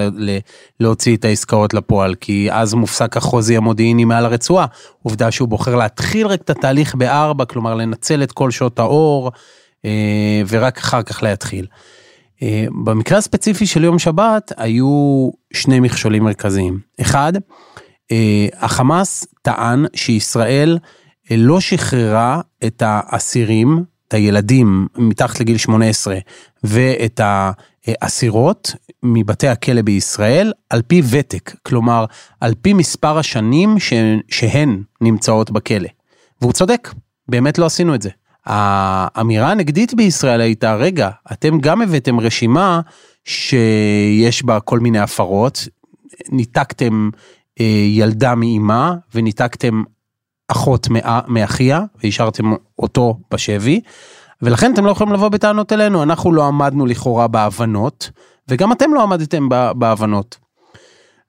להוציא 0.79 1.17
את 1.17 1.25
העסקאות 1.25 1.73
לפועל, 1.73 2.15
כי 2.15 2.47
אז 2.51 2.73
מופסק 2.73 3.17
החוזי 3.17 3.57
המודיעיני 3.57 4.05
מעל 4.05 4.25
הרצועה. 4.25 4.65
עובדה 5.03 5.31
שהוא 5.31 5.49
בוחר 5.49 5.75
להתחיל 5.75 6.27
רק 6.27 6.41
את 6.41 6.49
התהליך 6.49 6.95
ב-4, 6.95 7.45
כלומר 7.45 7.73
לנצל 7.73 8.23
את 8.23 8.31
כל 8.31 8.51
שעות 8.51 8.79
האור, 8.79 9.31
אה, 9.85 10.41
ורק 10.47 10.77
אחר 10.77 11.01
כך 11.01 11.23
להתחיל. 11.23 11.65
אה, 12.43 12.65
במקרה 12.85 13.17
הספציפי 13.17 13.65
של 13.65 13.83
יום 13.83 13.99
שבת 13.99 14.51
היו 14.57 15.29
שני 15.53 15.79
מכשולים 15.79 16.23
מרכזיים. 16.23 16.79
אחד, 17.01 17.33
החמאס 18.59 19.25
טען 19.41 19.85
שישראל 19.95 20.77
לא 21.31 21.59
שחררה 21.59 22.41
את 22.65 22.83
האסירים 22.85 23.83
את 24.07 24.13
הילדים 24.13 24.87
מתחת 24.97 25.39
לגיל 25.39 25.57
18 25.57 26.17
ואת 26.63 27.21
האסירות 27.87 28.75
מבתי 29.03 29.47
הכלא 29.47 29.81
בישראל 29.81 30.53
על 30.69 30.81
פי 30.81 31.01
ותק, 31.09 31.55
כלומר 31.63 32.05
על 32.41 32.53
פי 32.61 32.73
מספר 32.73 33.17
השנים 33.17 33.79
ש... 33.79 33.93
שהן 34.29 34.83
נמצאות 35.01 35.51
בכלא. 35.51 35.89
והוא 36.41 36.53
צודק, 36.53 36.93
באמת 37.27 37.57
לא 37.57 37.65
עשינו 37.65 37.95
את 37.95 38.01
זה. 38.01 38.09
האמירה 38.45 39.51
הנגדית 39.51 39.93
בישראל 39.93 40.41
הייתה, 40.41 40.75
רגע, 40.75 41.09
אתם 41.31 41.59
גם 41.59 41.81
הבאתם 41.81 42.19
רשימה 42.19 42.81
שיש 43.25 44.43
בה 44.43 44.59
כל 44.59 44.79
מיני 44.79 44.99
הפרות, 44.99 45.67
ניתקתם 46.29 47.09
אה, 47.13 47.19
ילדה 47.89 48.35
מאימה 48.35 48.95
וניתקתם 49.15 49.83
אחות 50.47 50.87
מאחיה 51.27 51.81
והשארתם 52.03 52.53
אותו 52.79 53.19
בשבי, 53.33 53.81
ולכן 54.41 54.73
אתם 54.73 54.85
לא 54.85 54.91
יכולים 54.91 55.13
לבוא 55.13 55.29
בטענות 55.29 55.73
אלינו, 55.73 56.03
אנחנו 56.03 56.31
לא 56.31 56.47
עמדנו 56.47 56.85
לכאורה 56.85 57.27
בהבנות, 57.27 58.09
וגם 58.47 58.71
אתם 58.71 58.93
לא 58.93 59.03
עמדתם 59.03 59.49
בהבנות. 59.75 60.37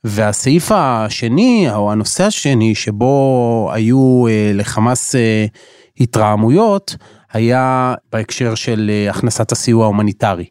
והסעיף 0.05 0.73
השני, 0.75 1.67
או 1.75 1.93
הנושא 1.93 2.25
השני, 2.25 2.75
שבו 2.75 3.71
היו 3.73 4.27
אה, 4.29 4.51
לחמאס 4.55 5.15
אה, 5.15 5.47
התרעמויות, 6.01 6.97
היה 7.33 7.95
בהקשר 8.13 8.55
של 8.55 8.91
אה, 8.93 9.11
הכנסת 9.11 9.53
הסיוע 9.53 9.85
ההומניטרי. 9.85 10.45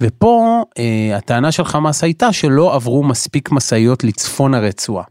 ופה 0.00 0.64
אה, 0.78 1.16
הטענה 1.16 1.52
של 1.52 1.64
חמאס 1.64 2.04
הייתה 2.04 2.32
שלא 2.32 2.74
עברו 2.74 3.02
מספיק 3.02 3.50
משאיות 3.52 4.04
לצפון 4.04 4.54
הרצועה. 4.54 5.04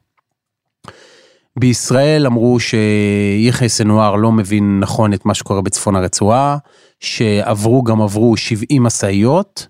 בישראל 1.60 2.26
אמרו 2.26 2.58
שיחיא 2.60 3.68
סנואר 3.68 4.16
לא 4.16 4.32
מבין 4.32 4.80
נכון 4.80 5.14
את 5.14 5.26
מה 5.26 5.34
שקורה 5.34 5.62
בצפון 5.62 5.96
הרצועה, 5.96 6.58
שעברו 7.00 7.84
גם 7.84 8.02
עברו 8.02 8.38
70 8.38 8.84
משאיות, 8.84 9.68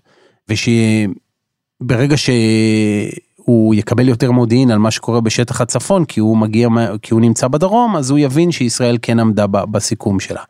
ושברגע 0.48 2.16
שהוא 2.16 3.74
יקבל 3.74 4.08
יותר 4.08 4.30
מודיעין 4.30 4.70
על 4.70 4.78
מה 4.78 4.90
שקורה 4.90 5.20
בשטח 5.20 5.60
הצפון, 5.60 6.04
כי 6.04 6.20
הוא 6.20 6.36
מגיע, 6.36 6.68
כי 7.02 7.14
הוא 7.14 7.20
נמצא 7.20 7.48
בדרום, 7.48 7.96
אז 7.96 8.10
הוא 8.10 8.18
יבין 8.18 8.52
שישראל 8.52 8.98
כן 9.02 9.20
עמדה 9.20 9.46
בסיכום 9.46 10.20
שלה. 10.20 10.42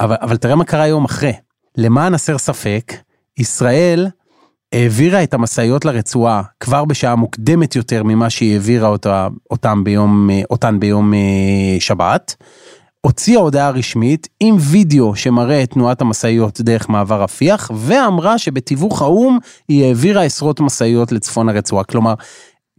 אבל, 0.00 0.16
אבל 0.20 0.36
תראה 0.36 0.54
מה 0.54 0.64
קרה 0.64 0.86
יום 0.86 1.04
אחרי. 1.04 1.32
למען 1.76 2.14
הסר 2.14 2.38
ספק, 2.38 2.92
ישראל 3.38 4.08
העבירה 4.72 5.22
את 5.22 5.34
המשאיות 5.34 5.84
לרצועה 5.84 6.42
כבר 6.60 6.84
בשעה 6.84 7.16
מוקדמת 7.16 7.76
יותר 7.76 8.02
ממה 8.02 8.30
שהיא 8.30 8.52
העבירה 8.52 8.88
אותה, 8.88 9.28
אותם 9.50 9.84
ביום, 9.84 10.30
אותן 10.50 10.80
ביום 10.80 11.14
אה, 11.14 11.80
שבת. 11.80 12.36
הוציאה 13.00 13.40
הודעה 13.40 13.70
רשמית 13.70 14.28
עם 14.40 14.56
וידאו 14.58 15.16
שמראה 15.16 15.62
את 15.62 15.70
תנועת 15.70 16.00
המשאיות 16.00 16.60
דרך 16.60 16.88
מעבר 16.88 17.22
רפיח, 17.22 17.70
ואמרה 17.74 18.38
שבתיווך 18.38 19.02
האו"ם 19.02 19.38
היא 19.68 19.84
העבירה 19.84 20.22
עשרות 20.22 20.60
משאיות 20.60 21.12
לצפון 21.12 21.48
הרצועה. 21.48 21.84
כלומר, 21.84 22.14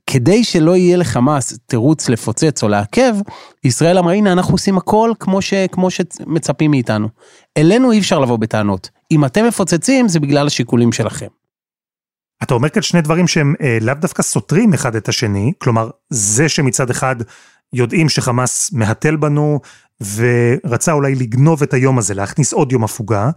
כדי 0.08 0.44
שלא 0.44 0.76
יהיה 0.76 0.98
לחמאס 0.98 1.60
תירוץ 1.66 2.10
לפוצץ 2.10 2.64
או 2.64 2.68
לעכב, 2.68 3.16
ישראל 3.64 3.98
אמרה 3.98 4.14
הנה 4.14 4.32
אנחנו 4.32 4.54
עושים 4.54 4.78
הכל 4.78 5.12
כמו, 5.20 5.42
ש, 5.42 5.54
כמו 5.72 5.90
שמצפים 5.92 6.72
מאיתנו. 6.72 7.08
אלינו 7.58 7.92
אי 7.92 8.00
אפשר 8.00 8.20
לבוא 8.20 8.38
בטענות. 8.38 8.90
אם 9.12 9.26
אתם 9.26 9.46
מפוצצים 9.48 10.08
זה 10.08 10.20
בגלל 10.20 10.48
השיקולים 10.48 10.92
שלכם. 10.92 11.43
אתה 12.44 12.54
אומר 12.54 12.70
כאן 12.70 12.82
שני 12.82 13.02
דברים 13.02 13.28
שהם 13.28 13.56
אה, 13.62 13.78
לאו 13.82 13.94
דווקא 13.94 14.24
סותרים 14.24 14.74
אחד 14.74 14.96
את 14.96 15.10
השני, 15.10 15.54
כלומר, 15.58 15.90
זה 16.10 16.50
שמצד 16.50 16.90
אחד 16.90 17.16
יודעים 17.74 18.10
שחמאס 18.10 18.74
מהתל 18.74 19.16
בנו, 19.16 19.60
ורצה 20.16 20.92
אולי 20.92 21.16
לגנוב 21.16 21.64
את 21.64 21.74
היום 21.74 21.98
הזה, 21.98 22.14
להכניס 22.14 22.54
עוד 22.54 22.72
יום 22.72 22.84
הפוגה, 22.84 23.30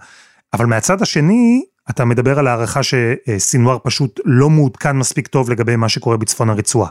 אבל 0.54 0.66
מהצד 0.66 1.02
השני, 1.02 1.64
אתה 1.90 2.04
מדבר 2.04 2.38
על 2.38 2.46
הערכה 2.46 2.80
שסינואר 2.82 3.78
פשוט 3.82 4.20
לא 4.24 4.50
מעודכן 4.50 4.96
מספיק 4.96 5.26
טוב 5.26 5.50
לגבי 5.50 5.76
מה 5.76 5.88
שקורה 5.88 6.16
בצפון 6.16 6.50
הרצועה. 6.50 6.90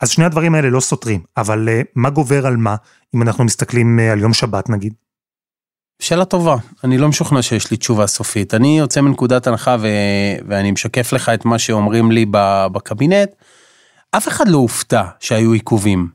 אז 0.00 0.10
שני 0.10 0.24
הדברים 0.24 0.54
האלה 0.54 0.70
לא 0.70 0.80
סותרים, 0.80 1.20
אבל 1.36 1.68
אה, 1.68 1.82
מה 1.94 2.10
גובר 2.10 2.46
על 2.46 2.56
מה, 2.56 2.76
אם 3.14 3.22
אנחנו 3.22 3.44
מסתכלים 3.44 4.00
אה, 4.00 4.12
על 4.12 4.18
יום 4.18 4.32
שבת 4.32 4.70
נגיד? 4.70 4.94
שאלה 6.02 6.24
טובה, 6.24 6.56
אני 6.84 6.98
לא 6.98 7.08
משוכנע 7.08 7.42
שיש 7.42 7.70
לי 7.70 7.76
תשובה 7.76 8.06
סופית. 8.06 8.54
אני 8.54 8.78
יוצא 8.78 9.00
מנקודת 9.00 9.46
הנחה 9.46 9.76
ו... 9.80 9.88
ואני 10.48 10.70
משקף 10.70 11.12
לך 11.12 11.28
את 11.28 11.44
מה 11.44 11.58
שאומרים 11.58 12.12
לי 12.12 12.26
בקבינט. 12.72 13.28
אף 14.10 14.28
אחד 14.28 14.48
לא 14.48 14.58
הופתע 14.58 15.02
שהיו 15.20 15.52
עיכובים. 15.52 16.08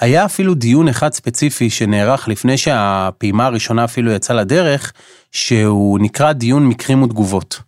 היה 0.00 0.24
אפילו 0.24 0.54
דיון 0.54 0.88
אחד 0.88 1.12
ספציפי 1.12 1.70
שנערך 1.70 2.28
לפני 2.28 2.58
שהפעימה 2.58 3.46
הראשונה 3.46 3.84
אפילו 3.84 4.12
יצאה 4.12 4.36
לדרך, 4.36 4.92
שהוא 5.32 5.98
נקרא 5.98 6.32
דיון 6.32 6.66
מקרים 6.66 7.02
ותגובות. 7.02 7.60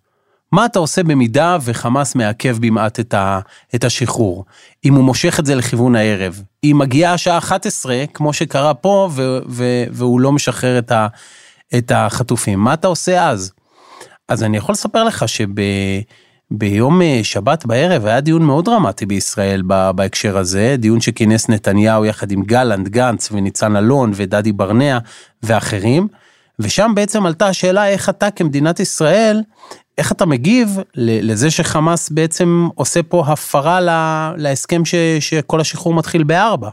מה 0.52 0.66
אתה 0.66 0.78
עושה 0.78 1.02
במידה 1.02 1.59
וחמאס 1.64 2.14
מעכב 2.14 2.56
במעט 2.61 3.00
את, 3.00 3.14
ה, 3.14 3.40
את 3.75 3.85
השחרור? 3.85 4.44
אם 4.85 4.94
הוא 4.94 5.04
מושך 5.04 5.40
את 5.40 5.47
זה 5.47 5.54
לכיוון 5.54 5.97
הערב, 5.97 6.42
אם 6.64 6.76
מגיעה 6.78 7.12
השעה 7.12 7.38
11, 7.38 8.04
כמו 8.14 8.33
שקרה 8.33 8.75
פה, 8.75 9.09
ו, 9.12 9.38
ו, 9.49 9.85
והוא 9.90 10.21
לא 10.21 10.33
משחרר 10.33 10.78
את, 10.78 10.92
ה, 10.92 11.06
את 11.78 11.92
החטופים, 11.94 12.58
מה 12.58 12.74
אתה 12.74 12.88
עושה 12.88 13.28
אז? 13.28 13.52
אז 14.28 14.42
אני 14.42 14.56
יכול 14.56 14.72
לספר 14.72 15.04
לך 15.04 15.24
ביום 16.50 17.02
אה, 17.02 17.20
שבת 17.22 17.66
בערב 17.66 18.06
היה 18.06 18.20
דיון 18.20 18.42
מאוד 18.42 18.64
דרמטי 18.64 19.06
בישראל 19.06 19.62
בהקשר 19.94 20.38
הזה, 20.38 20.76
דיון 20.78 21.00
שכינס 21.00 21.48
נתניהו 21.48 22.04
יחד 22.04 22.30
עם 22.30 22.42
גלנט, 22.42 22.88
גנץ 22.88 23.28
וניצן 23.32 23.76
אלון 23.76 24.10
ודדי 24.14 24.52
ברנע 24.52 24.98
ואחרים, 25.42 26.08
ושם 26.58 26.92
בעצם 26.94 27.26
עלתה 27.26 27.46
השאלה 27.46 27.88
איך 27.88 28.08
אתה 28.08 28.30
כמדינת 28.30 28.80
ישראל, 28.80 29.42
איך 29.98 30.12
אתה 30.12 30.26
מגיב 30.26 30.78
לזה 30.96 31.50
שחמאס 31.50 32.10
בעצם 32.10 32.68
עושה 32.74 33.02
פה 33.02 33.24
הפרה 33.26 33.80
להסכם 34.36 34.84
ש, 34.84 34.94
שכל 35.20 35.60
השחרור 35.60 35.94
מתחיל 35.94 36.24
בארבע. 36.24 36.68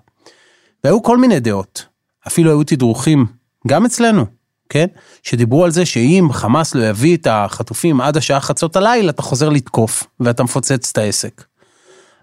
והיו 0.83 1.03
כל 1.03 1.17
מיני 1.17 1.39
דעות, 1.39 1.85
אפילו 2.27 2.51
היו 2.51 2.63
תדרוכים, 2.63 3.25
גם 3.67 3.85
אצלנו, 3.85 4.25
כן? 4.71 4.85
שדיברו 5.23 5.65
על 5.65 5.71
זה 5.71 5.85
שאם 5.85 6.27
חמאס 6.31 6.75
לא 6.75 6.83
יביא 6.85 7.17
את 7.17 7.27
החטופים 7.29 8.01
עד 8.01 8.17
השעה 8.17 8.39
חצות 8.39 8.75
הלילה, 8.75 9.09
אתה 9.09 9.21
חוזר 9.21 9.49
לתקוף 9.49 10.03
ואתה 10.19 10.43
מפוצץ 10.43 10.89
את 10.91 10.97
העסק. 10.97 11.43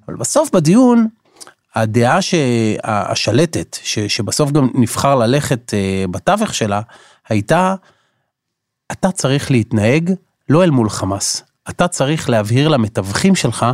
אבל 0.08 0.16
בסוף 0.16 0.50
בדיון, 0.52 1.06
הדעה 1.74 2.18
השלטת, 2.84 3.78
שבסוף 3.82 4.50
גם 4.50 4.68
נבחר 4.74 5.14
ללכת 5.14 5.74
אה, 5.74 6.04
בתווך 6.10 6.54
שלה, 6.54 6.80
הייתה, 7.28 7.74
אתה 8.92 9.10
צריך 9.10 9.50
להתנהג 9.50 10.12
לא 10.48 10.64
אל 10.64 10.70
מול 10.70 10.90
חמאס, 10.90 11.42
אתה 11.70 11.88
צריך 11.88 12.30
להבהיר 12.30 12.68
למתווכים 12.68 13.34
שלך, 13.34 13.66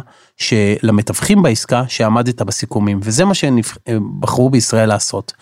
למתווכים 0.82 1.42
בעסקה 1.42 1.82
שעמדת 1.88 2.42
בסיכומים, 2.42 3.00
וזה 3.02 3.24
מה 3.24 3.34
שהם 3.34 3.58
בחרו 4.20 4.50
בישראל 4.50 4.88
לעשות. 4.88 5.32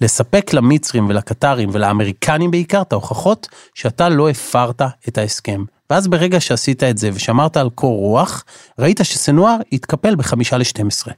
לספק 0.00 0.52
למצרים 0.52 1.08
ולקטרים 1.08 1.68
ולאמריקנים 1.72 2.50
בעיקר 2.50 2.82
את 2.82 2.92
ההוכחות 2.92 3.48
שאתה 3.74 4.08
לא 4.08 4.28
הפרת 4.28 4.82
את 5.08 5.18
ההסכם. 5.18 5.64
ואז 5.90 6.08
ברגע 6.08 6.40
שעשית 6.40 6.82
את 6.82 6.98
זה 6.98 7.10
ושמרת 7.14 7.56
על 7.56 7.70
קור 7.70 7.98
רוח, 7.98 8.44
ראית 8.78 9.00
שסנואר 9.02 9.56
התקפל 9.72 10.16
בחמישה 10.16 10.58
לשתים 10.58 10.88
עשרה. 10.88 11.12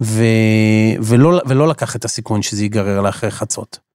ו... 0.00 0.24
ולא, 1.02 1.40
ולא 1.46 1.68
לקח 1.68 1.96
את 1.96 2.04
הסיכון 2.04 2.42
שזה 2.42 2.62
ייגרר 2.62 3.00
לאחרי 3.00 3.30
חצות. 3.30 3.91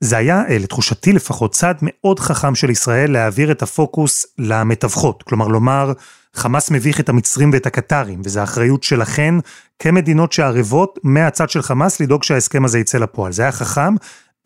זה 0.00 0.16
היה, 0.16 0.42
אה, 0.48 0.58
לתחושתי 0.58 1.12
לפחות, 1.12 1.52
צעד 1.52 1.78
מאוד 1.82 2.20
חכם 2.20 2.54
של 2.54 2.70
ישראל 2.70 3.10
להעביר 3.10 3.52
את 3.52 3.62
הפוקוס 3.62 4.26
למתווכות. 4.38 5.22
כלומר, 5.22 5.48
לומר, 5.48 5.92
חמאס 6.34 6.70
מביך 6.70 7.00
את 7.00 7.08
המצרים 7.08 7.50
ואת 7.52 7.66
הקטרים, 7.66 8.20
וזו 8.24 8.40
האחריות 8.40 8.82
שלכן, 8.82 9.34
כמדינות 9.78 10.32
שערבות, 10.32 10.98
מהצד 11.02 11.50
של 11.50 11.62
חמאס, 11.62 12.00
לדאוג 12.00 12.22
שההסכם 12.22 12.64
הזה 12.64 12.78
יצא 12.78 12.98
לפועל. 12.98 13.32
זה 13.32 13.42
היה 13.42 13.52
חכם, 13.52 13.94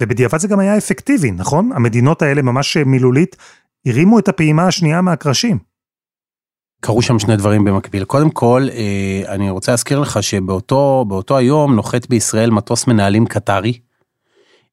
ובדיעבד 0.03 0.39
זה 0.39 0.49
גם 0.49 0.59
היה 0.59 0.77
אפקטיבי, 0.77 1.31
נכון? 1.31 1.71
המדינות 1.75 2.23
האלה 2.23 2.43
ממש 2.43 2.77
מילולית 2.77 3.37
הרימו 3.87 4.19
את 4.19 4.29
הפעימה 4.29 4.67
השנייה 4.67 5.01
מהקרשים. 5.01 5.59
קרו 6.81 7.03
שם 7.03 7.19
שני 7.19 7.37
דברים 7.37 7.65
במקביל. 7.65 8.05
קודם 8.05 8.31
כל, 8.31 8.67
אה, 8.73 9.35
אני 9.35 9.51
רוצה 9.51 9.73
להזכיר 9.73 9.99
לך 9.99 10.23
שבאותו 10.23 11.37
היום 11.37 11.75
נוחת 11.75 12.09
בישראל 12.09 12.51
מטוס 12.51 12.87
מנהלים 12.87 13.27
קטרי, 13.27 13.79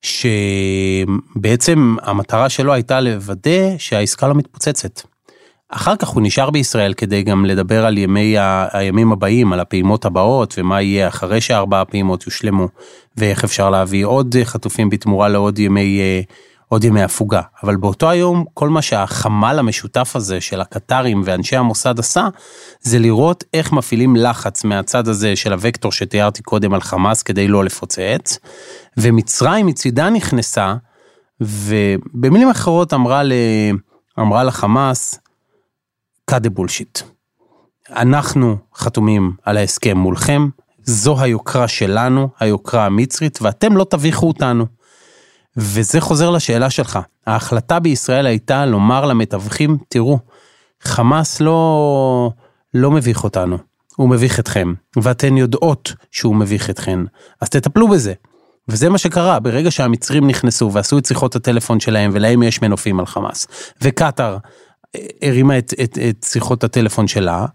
שבעצם 0.01 1.95
המטרה 2.01 2.49
שלו 2.49 2.73
הייתה 2.73 3.01
לוודא 3.01 3.77
שהעסקה 3.77 4.27
לא 4.27 4.33
מתפוצצת. 4.35 5.01
אחר 5.69 5.95
כך 5.95 6.07
הוא 6.07 6.21
נשאר 6.21 6.49
בישראל 6.49 6.93
כדי 6.93 7.23
גם 7.23 7.45
לדבר 7.45 7.85
על 7.85 7.97
ימי 7.97 8.37
ה... 8.37 8.67
הימים 8.71 9.11
הבאים, 9.11 9.53
על 9.53 9.59
הפעימות 9.59 10.05
הבאות 10.05 10.55
ומה 10.57 10.81
יהיה 10.81 11.07
אחרי 11.07 11.41
שארבע 11.41 11.81
הפעימות 11.81 12.25
יושלמו 12.25 12.67
ואיך 13.17 13.43
אפשר 13.43 13.69
להביא 13.69 14.05
עוד 14.05 14.35
חטופים 14.43 14.89
בתמורה 14.89 15.29
לעוד 15.29 15.59
ימי 15.59 15.99
אה, 15.99 16.21
עוד 16.71 16.83
ימי 16.83 17.03
הפוגה. 17.03 17.41
אבל 17.63 17.75
באותו 17.75 18.09
היום, 18.09 18.45
כל 18.53 18.69
מה 18.69 18.81
שהחמ"ל 18.81 19.59
המשותף 19.59 20.11
הזה 20.15 20.41
של 20.41 20.61
הקטרים 20.61 21.21
ואנשי 21.25 21.55
המוסד 21.55 21.99
עשה, 21.99 22.27
זה 22.81 22.99
לראות 22.99 23.43
איך 23.53 23.71
מפעילים 23.71 24.15
לחץ 24.15 24.63
מהצד 24.63 25.07
הזה 25.07 25.35
של 25.35 25.53
הוקטור 25.53 25.91
שתיארתי 25.91 26.43
קודם 26.43 26.73
על 26.73 26.81
חמאס 26.81 27.23
כדי 27.23 27.47
לא 27.47 27.63
לפוצץ, 27.63 28.39
ומצרים 28.97 29.65
מצידה 29.65 30.09
נכנסה, 30.09 30.75
ובמילים 31.41 32.49
אחרות 32.49 32.93
אמרה, 32.93 33.23
ל... 33.23 33.33
אמרה 34.19 34.43
לחמאס, 34.43 35.19
cut 36.31 36.33
the 36.33 36.59
bullshit. 36.59 37.03
אנחנו 37.89 38.57
חתומים 38.75 39.31
על 39.43 39.57
ההסכם 39.57 39.97
מולכם, 39.97 40.49
זו 40.83 41.21
היוקרה 41.21 41.67
שלנו, 41.67 42.29
היוקרה 42.39 42.85
המצרית, 42.85 43.39
ואתם 43.41 43.77
לא 43.77 43.83
תביכו 43.89 44.27
אותנו. 44.27 44.80
וזה 45.57 46.01
חוזר 46.01 46.29
לשאלה 46.29 46.69
שלך. 46.69 46.99
ההחלטה 47.27 47.79
בישראל 47.79 48.25
הייתה 48.25 48.65
לומר 48.65 49.05
למתווכים, 49.05 49.77
תראו, 49.89 50.19
חמאס 50.83 51.41
לא, 51.41 52.31
לא 52.73 52.91
מביך 52.91 53.23
אותנו, 53.23 53.57
הוא 53.95 54.09
מביך 54.09 54.39
אתכם, 54.39 54.73
ואתן 55.01 55.37
יודעות 55.37 55.93
שהוא 56.11 56.35
מביך 56.35 56.69
אתכן, 56.69 56.99
אז 57.41 57.49
תטפלו 57.49 57.87
בזה. 57.87 58.13
וזה 58.67 58.89
מה 58.89 58.97
שקרה, 58.97 59.39
ברגע 59.39 59.71
שהמצרים 59.71 60.27
נכנסו 60.27 60.73
ועשו 60.73 60.97
את 60.97 61.05
שיחות 61.05 61.35
הטלפון 61.35 61.79
שלהם, 61.79 62.11
ולהם 62.13 62.43
יש 62.43 62.61
מנופים 62.61 62.99
על 62.99 63.05
חמאס, 63.05 63.47
וקטאר 63.81 64.37
אה, 64.95 65.01
הרימה 65.21 65.57
את, 65.57 65.73
את, 65.83 65.97
את 66.09 66.25
שיחות 66.29 66.63
הטלפון 66.63 67.07
שלה, 67.07 67.45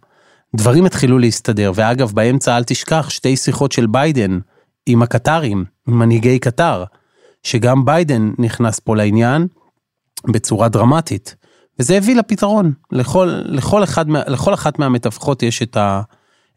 דברים 0.56 0.86
התחילו 0.86 1.18
להסתדר, 1.18 1.72
ואגב, 1.74 2.12
באמצע 2.12 2.56
אל 2.56 2.64
תשכח 2.64 3.10
שתי 3.10 3.36
שיחות 3.36 3.72
של 3.72 3.86
ביידן 3.86 4.38
עם 4.86 5.02
הקטרים, 5.02 5.64
עם 5.88 5.98
מנהיגי 5.98 6.38
קטר. 6.38 6.84
שגם 7.46 7.84
ביידן 7.84 8.32
נכנס 8.38 8.80
פה 8.80 8.96
לעניין 8.96 9.46
בצורה 10.28 10.68
דרמטית. 10.68 11.36
וזה 11.78 11.96
הביא 11.96 12.16
לפתרון, 12.16 12.72
לכל, 12.92 13.40
לכל, 13.44 13.84
אחד, 13.84 14.10
לכל 14.10 14.54
אחת 14.54 14.78
מהמתווכות 14.78 15.42
יש 15.42 15.62
את, 15.62 15.76
ה, 15.76 16.02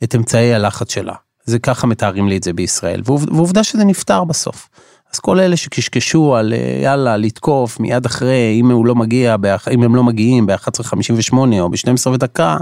את 0.04 0.15
אמצעי 0.15 0.54
הלחץ 0.54 0.91
שלה. 0.91 1.13
זה 1.43 1.60
ככה 1.60 1.88
מתארים 1.88 2.28
לי 2.28 2.38
את 2.38 2.43
זה 2.43 2.54
בישראל, 2.54 3.02
ועובדה 3.06 3.63
שזה 3.63 3.86
נפתר 3.86 4.23
בסוף. 4.23 4.69
אז 5.13 5.19
כל 5.19 5.39
אלה 5.39 5.58
שקשקשו 5.58 6.36
על 6.36 6.54
יאללה 6.84 7.17
לתקוף 7.17 7.80
מיד 7.80 8.06
אחרי 8.06 8.58
אם 8.60 8.71
הוא 8.71 8.86
לא 8.86 8.95
מגיע 8.95 9.36
אם 9.71 9.84
הם 9.84 9.95
לא 9.95 10.04
מגיעים 10.04 10.45
ב-11:58 10.45 11.34
או 11.60 11.69
ב-12 11.69 12.10
ודקה 12.10 12.58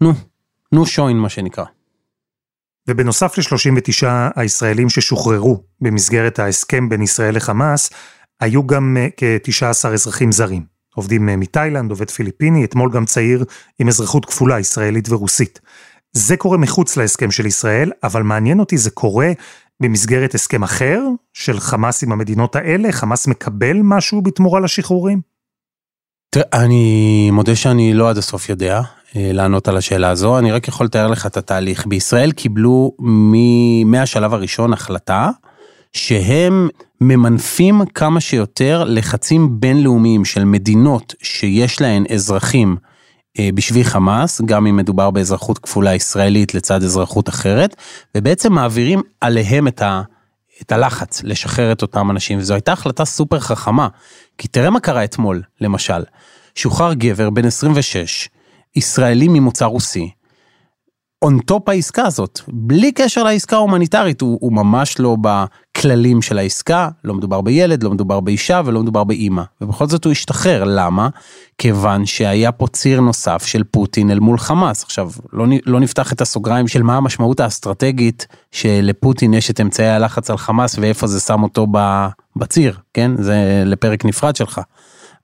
נו 0.00 0.12
נו 0.72 0.86
שוין 0.86 1.16
מה 1.16 1.28
שנקרא. 1.28 1.64
ובנוסף 2.88 3.38
ל-39 3.38 4.06
הישראלים 4.36 4.88
ששוחררו 4.88 5.62
במסגרת 5.80 6.38
ההסכם 6.38 6.88
בין 6.88 7.02
ישראל 7.02 7.36
לחמאס, 7.36 7.90
היו 8.40 8.66
גם 8.66 8.96
אה, 9.00 9.08
כ-19 9.16 9.88
אזרחים 9.88 10.32
זרים. 10.32 10.62
עובדים 10.94 11.28
אה, 11.28 11.36
מתאילנד, 11.36 11.90
עובד 11.90 12.10
פיליפיני, 12.10 12.64
אתמול 12.64 12.90
גם 12.92 13.04
צעיר 13.04 13.44
עם 13.78 13.88
אזרחות 13.88 14.24
כפולה, 14.24 14.58
ישראלית 14.58 15.08
ורוסית. 15.08 15.60
זה 16.12 16.36
קורה 16.36 16.58
מחוץ 16.58 16.96
להסכם 16.96 17.30
של 17.30 17.46
ישראל, 17.46 17.92
אבל 18.02 18.22
מעניין 18.22 18.60
אותי, 18.60 18.78
זה 18.78 18.90
קורה 18.90 19.32
במסגרת 19.82 20.34
הסכם 20.34 20.62
אחר 20.62 21.02
של 21.32 21.60
חמאס 21.60 22.02
עם 22.02 22.12
המדינות 22.12 22.56
האלה? 22.56 22.92
חמאס 22.92 23.26
מקבל 23.26 23.76
משהו 23.82 24.22
בתמורה 24.22 24.60
לשחרורים? 24.60 25.20
אני 26.36 27.30
מודה 27.30 27.56
שאני 27.56 27.94
לא 27.94 28.10
עד 28.10 28.18
הסוף 28.18 28.48
יודע. 28.48 28.80
אה, 29.16 29.30
לענות 29.32 29.68
על 29.68 29.76
השאלה 29.76 30.10
הזו, 30.10 30.38
אני 30.38 30.52
רק 30.52 30.68
יכול 30.68 30.86
לתאר 30.86 31.06
לך 31.06 31.26
את 31.26 31.36
התהליך. 31.36 31.86
בישראל 31.86 32.32
קיבלו 32.32 32.92
מהשלב 33.84 34.34
הראשון 34.34 34.72
החלטה 34.72 35.30
שהם 35.92 36.68
ממנפים 37.00 37.80
כמה 37.94 38.20
שיותר 38.20 38.84
לחצים 38.84 39.60
בינלאומיים 39.60 40.24
של 40.24 40.44
מדינות 40.44 41.14
שיש 41.22 41.80
להן 41.80 42.04
אזרחים 42.14 42.76
אה, 43.38 43.48
בשביל 43.54 43.84
חמאס, 43.84 44.40
גם 44.40 44.66
אם 44.66 44.76
מדובר 44.76 45.10
באזרחות 45.10 45.58
כפולה 45.58 45.94
ישראלית 45.94 46.54
לצד 46.54 46.82
אזרחות 46.82 47.28
אחרת, 47.28 47.76
ובעצם 48.16 48.52
מעבירים 48.52 49.02
עליהם 49.20 49.68
את, 49.68 49.82
ה, 49.82 50.02
את 50.62 50.72
הלחץ 50.72 51.22
לשחרר 51.24 51.72
את 51.72 51.82
אותם 51.82 52.10
אנשים, 52.10 52.38
וזו 52.38 52.54
הייתה 52.54 52.72
החלטה 52.72 53.04
סופר 53.04 53.40
חכמה, 53.40 53.88
כי 54.38 54.48
תראה 54.48 54.70
מה 54.70 54.80
קרה 54.80 55.04
אתמול, 55.04 55.42
למשל, 55.60 56.02
שוחרר 56.54 56.94
גבר 56.94 57.30
בן 57.30 57.44
26, 57.44 58.28
ישראלי 58.76 59.28
ממוצא 59.28 59.64
רוסי, 59.64 60.10
on 61.22 61.38
top 61.38 61.68
העסקה 61.68 62.06
הזאת, 62.06 62.40
בלי 62.48 62.92
קשר 62.92 63.22
לעסקה 63.22 63.56
ההומניטרית, 63.56 64.20
הוא, 64.20 64.38
הוא 64.40 64.52
ממש 64.52 65.00
לא 65.00 65.16
בכללים 65.20 66.22
של 66.22 66.38
העסקה, 66.38 66.88
לא 67.04 67.14
מדובר 67.14 67.40
בילד, 67.40 67.82
לא 67.82 67.90
מדובר 67.90 68.20
באישה 68.20 68.60
ולא 68.64 68.82
מדובר 68.82 69.04
באימא. 69.04 69.42
ובכל 69.60 69.86
זאת 69.86 70.04
הוא 70.04 70.12
השתחרר, 70.12 70.64
למה? 70.64 71.08
כיוון 71.58 72.06
שהיה 72.06 72.52
פה 72.52 72.66
ציר 72.66 73.00
נוסף 73.00 73.42
של 73.46 73.64
פוטין 73.64 74.10
אל 74.10 74.18
מול 74.18 74.38
חמאס. 74.38 74.84
עכשיו, 74.84 75.10
לא, 75.32 75.46
לא 75.66 75.80
נפתח 75.80 76.12
את 76.12 76.20
הסוגריים 76.20 76.68
של 76.68 76.82
מה 76.82 76.96
המשמעות 76.96 77.40
האסטרטגית 77.40 78.26
שלפוטין 78.50 79.34
יש 79.34 79.50
את 79.50 79.60
אמצעי 79.60 79.88
הלחץ 79.88 80.30
על 80.30 80.36
חמאס 80.36 80.78
ואיפה 80.78 81.06
זה 81.06 81.20
שם 81.20 81.42
אותו 81.42 81.66
בציר, 82.36 82.78
כן? 82.94 83.10
זה 83.18 83.62
לפרק 83.66 84.04
נפרד 84.04 84.36
שלך. 84.36 84.60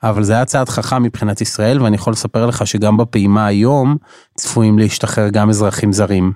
אבל 0.03 0.23
זה 0.23 0.33
היה 0.33 0.45
צעד 0.45 0.69
חכם 0.69 1.03
מבחינת 1.03 1.41
ישראל, 1.41 1.83
ואני 1.83 1.97
יכול 1.97 2.13
לספר 2.13 2.47
לך 2.47 2.67
שגם 2.67 2.97
בפעימה 2.97 3.47
היום 3.47 3.97
צפויים 4.37 4.79
להשתחרר 4.79 5.29
גם 5.29 5.51
אזרחים 5.51 5.93
זרים. 5.93 6.33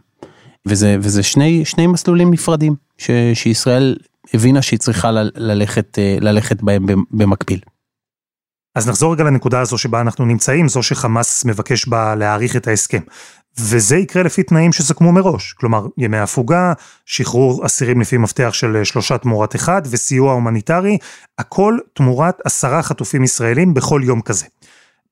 וזה, 0.66 0.96
וזה 1.00 1.22
שני, 1.22 1.64
שני 1.64 1.86
מסלולים 1.86 2.30
נפרדים, 2.30 2.74
ש, 2.98 3.10
שישראל 3.34 3.96
הבינה 4.34 4.62
שהיא 4.62 4.78
צריכה 4.78 5.10
ל, 5.10 5.30
ללכת, 5.36 5.98
אה, 5.98 6.16
ללכת 6.20 6.62
בהם 6.62 6.86
במקביל. 7.10 7.60
אז 8.78 8.88
נחזור 8.88 9.12
רגע 9.12 9.24
לנקודה 9.24 9.60
הזו 9.60 9.78
שבה 9.78 10.00
אנחנו 10.00 10.24
נמצאים, 10.24 10.68
זו 10.68 10.82
שחמאס 10.82 11.44
מבקש 11.44 11.88
בה 11.88 12.14
להאריך 12.14 12.56
את 12.56 12.68
ההסכם. 12.68 13.00
וזה 13.60 13.96
יקרה 13.96 14.22
לפי 14.22 14.42
תנאים 14.42 14.72
שסוכמו 14.72 15.12
מראש, 15.12 15.52
כלומר 15.52 15.86
ימי 15.96 16.18
הפוגה, 16.18 16.72
שחרור 17.06 17.66
אסירים 17.66 18.00
לפי 18.00 18.16
מפתח 18.16 18.50
של 18.52 18.84
שלושה 18.84 19.18
תמורת 19.18 19.54
אחד 19.54 19.82
וסיוע 19.90 20.32
הומניטרי, 20.32 20.98
הכל 21.38 21.78
תמורת 21.92 22.38
עשרה 22.44 22.82
חטופים 22.82 23.24
ישראלים 23.24 23.74
בכל 23.74 24.00
יום 24.04 24.20
כזה. 24.20 24.46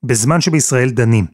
בזמן 0.03 0.41
שבישראל 0.41 0.91
דנים. 0.91 1.27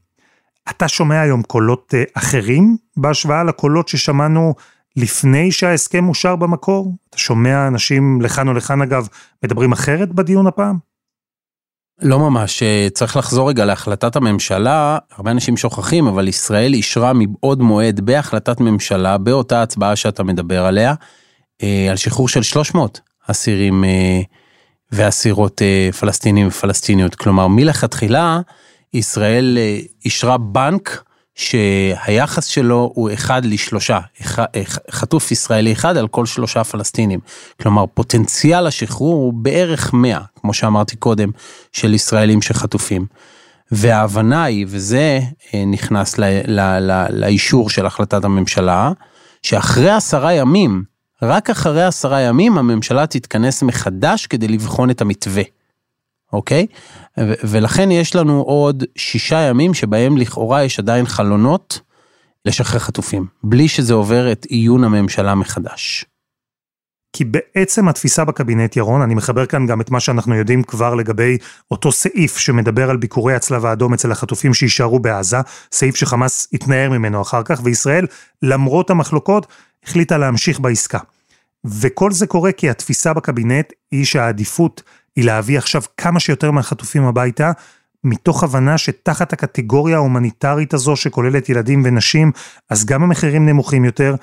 אתה 0.70 0.88
שומע 0.88 1.20
היום 1.20 1.42
קולות 1.42 1.94
אה, 1.96 2.04
אחרים 2.14 2.76
בהשוואה 2.96 3.44
לקולות 3.44 3.88
ששמענו 3.88 4.54
לפני 4.96 5.52
שההסכם 5.52 6.08
אושר 6.08 6.36
במקור? 6.36 6.96
אתה 7.10 7.18
שומע 7.18 7.66
אנשים 7.66 8.20
לכאן 8.20 8.48
או 8.48 8.52
לכאן 8.52 8.82
אגב 8.82 9.08
מדברים 9.44 9.72
אחרת 9.72 10.12
בדיון 10.12 10.46
הפעם? 10.46 10.91
לא 12.00 12.18
ממש, 12.18 12.62
אה, 12.62 12.88
צריך 12.94 13.16
לחזור 13.16 13.48
רגע 13.48 13.64
להחלטת 13.64 14.16
הממשלה, 14.16 14.98
הרבה 15.16 15.30
אנשים 15.30 15.56
שוכחים, 15.56 16.06
אבל 16.06 16.28
ישראל 16.28 16.74
אישרה 16.74 17.12
מבעוד 17.12 17.62
מועד 17.62 18.00
בהחלטת 18.00 18.60
ממשלה, 18.60 19.18
באותה 19.18 19.62
הצבעה 19.62 19.96
שאתה 19.96 20.22
מדבר 20.22 20.66
עליה, 20.66 20.94
אה, 21.62 21.86
על 21.90 21.96
שחרור 21.96 22.28
של 22.28 22.42
300 22.42 23.00
אסירים 23.28 23.84
ואסירות 24.92 25.62
פלסטינים 26.00 26.46
ופלסטיניות. 26.46 27.14
כלומר, 27.14 27.46
מלכתחילה, 27.46 28.40
ישראל 28.94 29.58
אישרה 30.04 30.38
בנק 30.38 31.04
שהיחס 31.34 32.44
שלו 32.44 32.92
הוא 32.94 33.10
אחד 33.12 33.44
לשלושה, 33.44 33.98
חטוף 34.90 35.32
ישראלי 35.32 35.72
אחד 35.72 35.96
על 35.96 36.08
כל 36.08 36.26
שלושה 36.26 36.64
פלסטינים. 36.64 37.20
כלומר 37.62 37.84
פוטנציאל 37.94 38.66
השחרור 38.66 39.14
הוא 39.14 39.32
בערך 39.32 39.92
100, 39.92 40.20
כמו 40.40 40.54
שאמרתי 40.54 40.96
קודם, 40.96 41.30
של 41.72 41.94
ישראלים 41.94 42.42
שחטופים. 42.42 43.06
וההבנה 43.72 44.44
היא, 44.44 44.66
וזה 44.68 45.20
אה, 45.54 45.64
נכנס 45.64 46.18
ל, 46.18 46.24
ל, 46.46 46.60
ל, 46.60 47.06
לאישור 47.10 47.70
של 47.70 47.86
החלטת 47.86 48.24
הממשלה, 48.24 48.92
שאחרי 49.42 49.90
עשרה 49.90 50.32
ימים, 50.32 50.82
רק 51.22 51.50
אחרי 51.50 51.84
עשרה 51.84 52.20
ימים 52.20 52.58
הממשלה 52.58 53.06
תתכנס 53.06 53.62
מחדש 53.62 54.26
כדי 54.26 54.48
לבחון 54.48 54.90
את 54.90 55.00
המתווה. 55.00 55.42
אוקיי? 56.32 56.66
ולכן 57.18 57.90
יש 57.90 58.16
לנו 58.16 58.42
עוד 58.42 58.84
שישה 58.96 59.38
ימים 59.38 59.74
שבהם 59.74 60.16
לכאורה 60.16 60.64
יש 60.64 60.78
עדיין 60.78 61.06
חלונות 61.06 61.80
לשחרר 62.44 62.80
חטופים, 62.80 63.26
בלי 63.44 63.68
שזה 63.68 63.94
עובר 63.94 64.32
את 64.32 64.44
עיון 64.44 64.84
הממשלה 64.84 65.34
מחדש. 65.34 66.04
כי 67.12 67.24
בעצם 67.24 67.88
התפיסה 67.88 68.24
בקבינט, 68.24 68.76
ירון, 68.76 69.02
אני 69.02 69.14
מחבר 69.14 69.46
כאן 69.46 69.66
גם 69.66 69.80
את 69.80 69.90
מה 69.90 70.00
שאנחנו 70.00 70.34
יודעים 70.34 70.62
כבר 70.62 70.94
לגבי 70.94 71.38
אותו 71.70 71.92
סעיף 71.92 72.38
שמדבר 72.38 72.90
על 72.90 72.96
ביקורי 72.96 73.34
הצלב 73.34 73.66
האדום 73.66 73.94
אצל 73.94 74.12
החטופים 74.12 74.54
שיישארו 74.54 74.98
בעזה, 74.98 75.36
סעיף 75.72 75.96
שחמאס 75.96 76.48
התנער 76.52 76.90
ממנו 76.90 77.22
אחר 77.22 77.42
כך, 77.42 77.60
וישראל, 77.64 78.06
למרות 78.42 78.90
המחלוקות, 78.90 79.46
החליטה 79.84 80.18
להמשיך 80.18 80.60
בעסקה. 80.60 80.98
וכל 81.64 82.12
זה 82.12 82.26
קורה 82.26 82.52
כי 82.52 82.70
התפיסה 82.70 83.12
בקבינט 83.12 83.72
היא 83.90 84.04
שהעדיפות 84.04 84.82
היא 85.16 85.24
להביא 85.24 85.58
עכשיו 85.58 85.82
כמה 85.96 86.20
שיותר 86.20 86.50
מהחטופים 86.50 87.04
הביתה, 87.04 87.52
מתוך 88.04 88.44
הבנה 88.44 88.78
שתחת 88.78 89.32
הקטגוריה 89.32 89.96
ההומניטרית 89.96 90.74
הזו 90.74 90.96
שכוללת 90.96 91.48
ילדים 91.48 91.82
ונשים, 91.84 92.32
אז 92.70 92.84
גם 92.84 93.02
המחירים 93.02 93.46
נמוכים 93.46 93.84
יותר, 93.84 94.14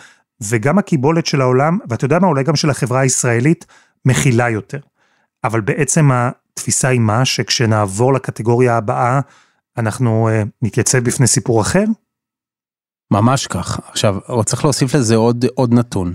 וגם 0.41 0.77
הקיבולת 0.77 1.25
של 1.25 1.41
העולם, 1.41 1.77
ואתה 1.89 2.05
יודע 2.05 2.19
מה, 2.19 2.27
אולי 2.27 2.43
גם 2.43 2.55
של 2.55 2.69
החברה 2.69 2.99
הישראלית, 2.99 3.65
מכילה 4.05 4.49
יותר. 4.49 4.79
אבל 5.43 5.61
בעצם 5.61 6.09
התפיסה 6.11 6.87
היא 6.87 6.99
מה, 6.99 7.25
שכשנעבור 7.25 8.13
לקטגוריה 8.13 8.77
הבאה, 8.77 9.19
אנחנו 9.77 10.29
uh, 10.29 10.47
נתייצב 10.61 10.99
בפני 10.99 11.27
סיפור 11.27 11.61
אחר? 11.61 11.83
ממש 13.11 13.47
כך. 13.47 13.79
עכשיו, 13.89 14.15
צריך 14.45 14.63
להוסיף 14.63 14.95
לזה 14.95 15.15
עוד, 15.15 15.45
עוד 15.55 15.73
נתון, 15.73 16.13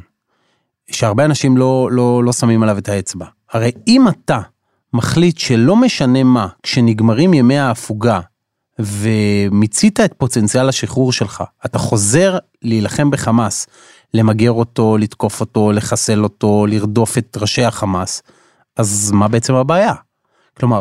שהרבה 0.91 1.25
אנשים 1.25 1.57
לא, 1.57 1.89
לא, 1.93 2.25
לא 2.25 2.33
שמים 2.33 2.63
עליו 2.63 2.79
את 2.79 2.89
האצבע. 2.89 3.27
הרי 3.53 3.73
אם 3.87 4.09
אתה 4.09 4.41
מחליט 4.95 5.39
שלא 5.39 5.77
משנה 5.77 6.23
מה, 6.23 6.47
כשנגמרים 6.63 7.35
ימי 7.35 7.59
ההפוגה 7.59 8.21
ומיצית 8.79 10.01
את 10.01 10.15
פוטנציאל 10.19 10.69
השחרור 10.69 11.13
שלך, 11.13 11.45
אתה 11.67 11.79
חוזר 11.79 12.39
להילחם 12.63 13.11
בחמאס, 13.11 13.67
למגר 14.15 14.51
אותו, 14.51 14.97
לתקוף 14.97 15.41
אותו, 15.41 15.73
לחסל 15.73 16.25
אותו, 16.25 16.67
לרדוף 16.67 17.19
את 17.19 17.37
ראשי 17.41 17.65
החמאס, 17.65 18.23
אז 18.77 19.13
מה 19.15 19.29
בעצם 19.29 19.55
הבעיה? 19.55 19.95
כלומר, 20.59 20.81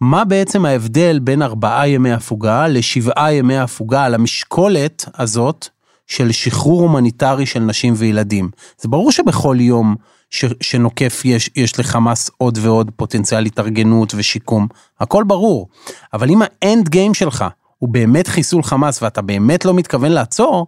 מה 0.00 0.24
בעצם 0.24 0.64
ההבדל 0.64 1.18
בין 1.18 1.42
ארבעה 1.42 1.88
ימי 1.88 2.12
הפוגה 2.12 2.68
לשבעה 2.68 3.32
ימי 3.32 3.58
הפוגה 3.58 4.04
על 4.04 4.14
המשקולת 4.14 5.04
הזאת 5.18 5.68
של 6.06 6.32
שחרור 6.32 6.80
הומניטרי 6.82 7.46
של 7.46 7.60
נשים 7.60 7.94
וילדים? 7.96 8.50
זה 8.80 8.88
ברור 8.88 9.12
שבכל 9.12 9.56
יום 9.60 9.94
ש, 10.34 10.44
שנוקף 10.60 11.22
יש, 11.24 11.50
יש 11.56 11.78
לחמאס 11.78 12.30
עוד 12.38 12.58
ועוד 12.62 12.90
פוטנציאל 12.96 13.46
התארגנות 13.46 14.14
ושיקום, 14.16 14.68
הכל 15.00 15.24
ברור. 15.24 15.68
אבל 16.12 16.30
אם 16.30 16.40
האנד 16.42 16.88
גיים 16.88 17.14
שלך 17.14 17.44
הוא 17.78 17.88
באמת 17.88 18.26
חיסול 18.28 18.62
חמאס 18.62 19.02
ואתה 19.02 19.22
באמת 19.22 19.64
לא 19.64 19.74
מתכוון 19.74 20.12
לעצור, 20.12 20.66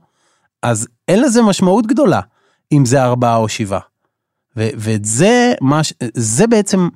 אז 0.62 0.88
אין 1.08 1.22
לזה 1.22 1.42
משמעות 1.42 1.86
גדולה 1.86 2.20
אם 2.72 2.84
זה 2.84 3.04
ארבעה 3.04 3.36
או 3.36 3.48
שבעה. 3.48 3.80
וזה 4.56 5.52
מה, 5.60 5.80
זה 6.14 6.46
בעצם 6.46 6.88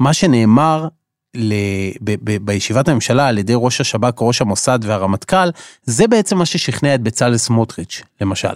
מה 0.00 0.12
שנאמר 0.12 0.88
ל, 1.34 1.54
ב, 2.00 2.14
ב, 2.24 2.36
בישיבת 2.44 2.88
הממשלה 2.88 3.28
על 3.28 3.38
ידי 3.38 3.52
ראש 3.56 3.80
השב"כ, 3.80 4.22
ראש 4.22 4.40
המוסד 4.40 4.78
והרמטכ"ל, 4.82 5.50
זה 5.82 6.06
בעצם 6.08 6.38
מה 6.38 6.46
ששכנע 6.46 6.94
את 6.94 7.00
בצלאל 7.00 7.36
סמוטריץ', 7.36 8.02
למשל, 8.20 8.54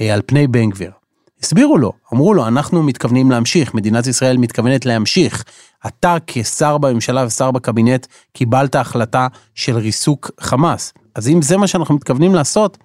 אה, 0.00 0.14
על 0.14 0.22
פני 0.26 0.46
בן 0.46 0.70
גביר. 0.70 1.03
הסבירו 1.42 1.78
לו, 1.78 1.92
אמרו 2.14 2.34
לו, 2.34 2.48
אנחנו 2.48 2.82
מתכוונים 2.82 3.30
להמשיך, 3.30 3.74
מדינת 3.74 4.06
ישראל 4.06 4.36
מתכוונת 4.36 4.86
להמשיך. 4.86 5.44
אתה 5.86 6.16
כשר 6.26 6.78
בממשלה 6.78 7.24
ושר 7.26 7.50
בקבינט 7.50 8.06
קיבלת 8.32 8.74
החלטה 8.74 9.28
של 9.54 9.76
ריסוק 9.76 10.30
חמאס. 10.40 10.92
אז 11.14 11.28
אם 11.28 11.42
זה 11.42 11.56
מה 11.56 11.66
שאנחנו 11.66 11.94
מתכוונים 11.94 12.34
לעשות, 12.34 12.78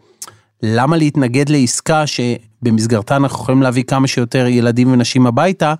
למה 0.64 0.98
להתנגד 0.98 1.50
לעסקה 1.50 2.04
שבמסגרתה 2.08 3.16
אנחנו 3.16 3.44
יכולים 3.44 3.62
להביא 3.62 3.84
כמה 3.84 4.08
שיותר 4.08 4.48
ילדים 4.48 4.92
ונשים 4.92 5.28
הביתה, 5.28 5.74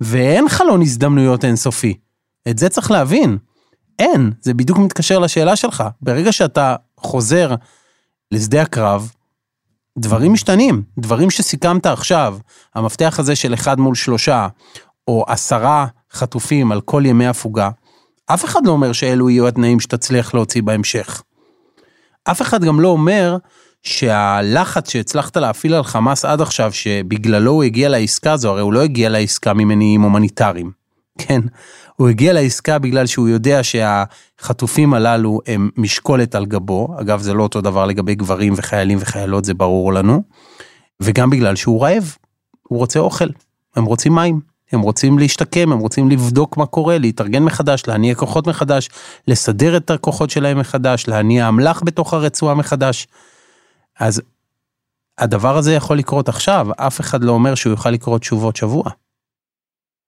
ואין 0.00 0.48
חלון 0.48 0.82
הזדמנויות 0.82 1.44
אינסופי. 1.44 1.94
את 2.48 2.58
זה 2.58 2.68
צריך 2.68 2.90
להבין. 2.90 3.38
אין, 3.98 4.30
זה 4.40 4.54
בדיוק 4.54 4.78
מתקשר 4.78 5.18
לשאלה 5.18 5.56
שלך. 5.56 5.84
ברגע 6.00 6.32
שאתה 6.32 6.76
חוזר 6.96 7.54
לשדה 8.32 8.62
הקרב, 8.62 9.12
דברים 9.98 10.32
משתנים, 10.32 10.82
דברים 10.98 11.30
שסיכמת 11.30 11.86
עכשיו, 11.86 12.38
המפתח 12.74 13.16
הזה 13.18 13.36
של 13.36 13.54
אחד 13.54 13.80
מול 13.80 13.94
שלושה, 13.94 14.48
או 15.08 15.24
עשרה 15.28 15.86
חטופים 16.12 16.72
על 16.72 16.80
כל 16.80 17.02
ימי 17.06 17.26
הפוגה, 17.26 17.70
אף 18.26 18.44
אחד 18.44 18.66
לא 18.66 18.72
אומר 18.72 18.92
שאלו 18.92 19.30
יהיו 19.30 19.48
התנאים 19.48 19.80
שתצליח 19.80 20.34
להוציא 20.34 20.62
בהמשך. 20.62 21.22
אף 22.24 22.42
אחד 22.42 22.64
גם 22.64 22.80
לא 22.80 22.88
אומר 22.88 23.36
שהלחץ 23.82 24.90
שהצלחת 24.90 25.36
להפעיל 25.36 25.74
על 25.74 25.84
חמאס 25.84 26.24
עד 26.24 26.40
עכשיו, 26.40 26.72
שבגללו 26.72 27.52
הוא 27.52 27.62
הגיע 27.62 27.88
לעסקה 27.88 28.32
הזו, 28.32 28.50
הרי 28.50 28.60
הוא 28.60 28.72
לא 28.72 28.82
הגיע 28.82 29.08
לעסקה 29.08 29.52
ממניעים 29.54 30.02
הומניטריים. 30.02 30.70
כן, 31.18 31.40
הוא 31.96 32.08
הגיע 32.08 32.32
לעסקה 32.32 32.78
בגלל 32.78 33.06
שהוא 33.06 33.28
יודע 33.28 33.60
שהחטופים 33.62 34.94
הללו 34.94 35.40
הם 35.46 35.70
משקולת 35.76 36.34
על 36.34 36.46
גבו, 36.46 36.88
אגב 37.00 37.20
זה 37.20 37.34
לא 37.34 37.42
אותו 37.42 37.60
דבר 37.60 37.86
לגבי 37.86 38.14
גברים 38.14 38.52
וחיילים 38.56 38.98
וחיילות, 39.00 39.44
זה 39.44 39.54
ברור 39.54 39.92
לנו, 39.92 40.22
וגם 41.00 41.30
בגלל 41.30 41.56
שהוא 41.56 41.82
רעב, 41.82 42.16
הוא 42.62 42.78
רוצה 42.78 42.98
אוכל, 43.00 43.28
הם 43.76 43.84
רוצים 43.84 44.14
מים, 44.14 44.40
הם 44.72 44.80
רוצים 44.80 45.18
להשתקם, 45.18 45.72
הם 45.72 45.78
רוצים 45.78 46.10
לבדוק 46.10 46.56
מה 46.56 46.66
קורה, 46.66 46.98
להתארגן 46.98 47.42
מחדש, 47.42 47.82
להניע 47.86 48.14
כוחות 48.14 48.46
מחדש, 48.46 48.88
לסדר 49.28 49.76
את 49.76 49.90
הכוחות 49.90 50.30
שלהם 50.30 50.58
מחדש, 50.58 51.08
להניע 51.08 51.48
אמל"ח 51.48 51.82
בתוך 51.84 52.14
הרצועה 52.14 52.54
מחדש. 52.54 53.06
אז 54.00 54.22
הדבר 55.18 55.56
הזה 55.56 55.74
יכול 55.74 55.98
לקרות 55.98 56.28
עכשיו, 56.28 56.66
אף 56.76 57.00
אחד 57.00 57.24
לא 57.24 57.32
אומר 57.32 57.54
שהוא 57.54 57.70
יוכל 57.70 57.90
לקרות 57.90 58.22
שוב 58.22 58.44
עוד 58.44 58.56
שבוע. 58.56 58.90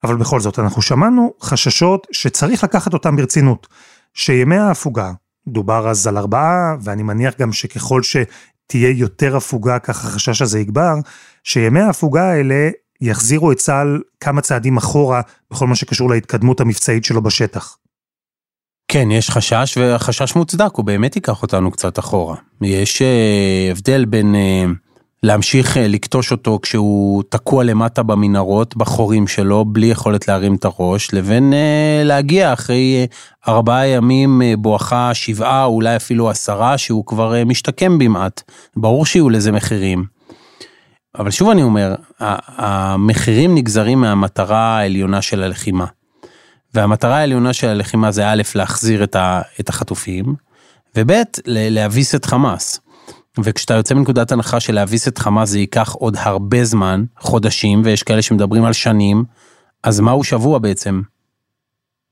אבל 0.05 0.17
בכל 0.17 0.41
זאת, 0.41 0.59
אנחנו 0.59 0.83
שמענו 0.83 1.35
חששות 1.43 2.07
שצריך 2.13 2.65
לקחת 2.65 2.93
אותם 2.93 3.17
ברצינות. 3.17 3.67
שימי 4.15 4.57
ההפוגה, 4.57 5.13
דובר 5.49 5.89
אז 5.89 6.07
על 6.07 6.19
ארבעה, 6.19 6.77
ואני 6.83 7.03
מניח 7.03 7.35
גם 7.39 7.53
שככל 7.53 8.03
שתהיה 8.03 8.91
יותר 8.91 9.37
הפוגה, 9.37 9.79
כך 9.79 10.05
החשש 10.05 10.43
הזה 10.43 10.59
יגבר, 10.59 10.95
שימי 11.45 11.81
ההפוגה 11.81 12.31
האלה 12.31 12.71
יחזירו 13.01 13.53
את 13.53 13.57
צה"ל 13.57 14.03
כמה 14.21 14.41
צעדים 14.41 14.77
אחורה 14.77 15.21
בכל 15.51 15.67
מה 15.67 15.75
שקשור 15.75 16.11
להתקדמות 16.11 16.61
המבצעית 16.61 17.05
שלו 17.05 17.23
בשטח. 17.23 17.77
כן, 18.89 19.11
יש 19.11 19.31
חשש, 19.31 19.79
והחשש 19.79 20.37
מוצדק, 20.37 20.71
הוא 20.73 20.85
באמת 20.85 21.17
ייקח 21.17 21.43
אותנו 21.43 21.71
קצת 21.71 21.99
אחורה. 21.99 22.37
יש 22.63 23.03
uh, 23.03 23.73
הבדל 23.73 24.05
בין 24.05 24.35
uh, 24.35 24.86
להמשיך 25.27 25.77
אה, 25.77 25.89
לקטוש 25.89 26.33
אותו 26.33 26.59
כשהוא 26.63 27.23
תקוע 27.29 27.65
למטה 27.65 28.03
במנהרות, 28.03 28.77
בחורים 28.77 29.27
שלו, 29.27 29.65
בלי 29.65 29.87
יכולת 29.87 30.29
להרים 30.29 30.55
את 30.55 30.65
הראש, 30.65 31.15
לבין 31.15 31.53
אה, 31.53 32.03
להגיע 32.05 32.53
אחרי 32.53 33.07
ארבעה 33.49 33.87
ימים 33.87 34.43
בואכה 34.59 35.15
שבעה, 35.15 35.65
אולי 35.65 35.97
אפילו 35.97 36.31
עשרה, 36.31 36.79
שהוא 36.79 37.07
כבר 37.07 37.45
משתקם 37.47 37.99
במעט. 37.99 38.43
ברור 38.77 39.07
שיהיו 39.07 39.31
לזה 39.31 39.53
מחירים. 39.53 40.05
אבל 41.19 41.31
שוב 41.31 41.51
אני 41.51 41.63
אומר, 41.63 41.95
המחירים 42.21 43.55
נגזרים 43.55 44.01
מהמטרה 44.01 44.79
העליונה 44.79 45.23
של 45.23 45.43
הלחימה. 45.43 45.87
והמטרה 46.75 47.17
העליונה 47.17 47.53
של 47.53 47.69
הלחימה 47.69 48.11
זה 48.13 48.29
א', 48.29 48.43
להחזיר 48.55 49.05
את 49.61 49.69
החטופים, 49.69 50.35
וב', 50.97 51.13
להביס 51.47 52.15
את 52.15 52.25
חמאס. 52.25 52.81
וכשאתה 53.45 53.75
יוצא 53.75 53.95
מנקודת 53.95 54.33
הנחה 54.33 54.61
של 54.61 54.75
להביס 54.75 55.09
את 55.09 55.19
חמאס 55.19 55.49
זה 55.49 55.59
ייקח 55.59 55.93
עוד 55.93 56.17
הרבה 56.19 56.65
זמן, 56.65 57.05
חודשים, 57.19 57.83
ויש 57.85 58.03
כאלה 58.03 58.23
שמדברים 58.23 58.65
על 58.65 58.73
שנים, 58.73 59.25
אז 59.83 60.01
מהו 60.01 60.25
שבוע 60.25 60.59
בעצם 60.59 61.03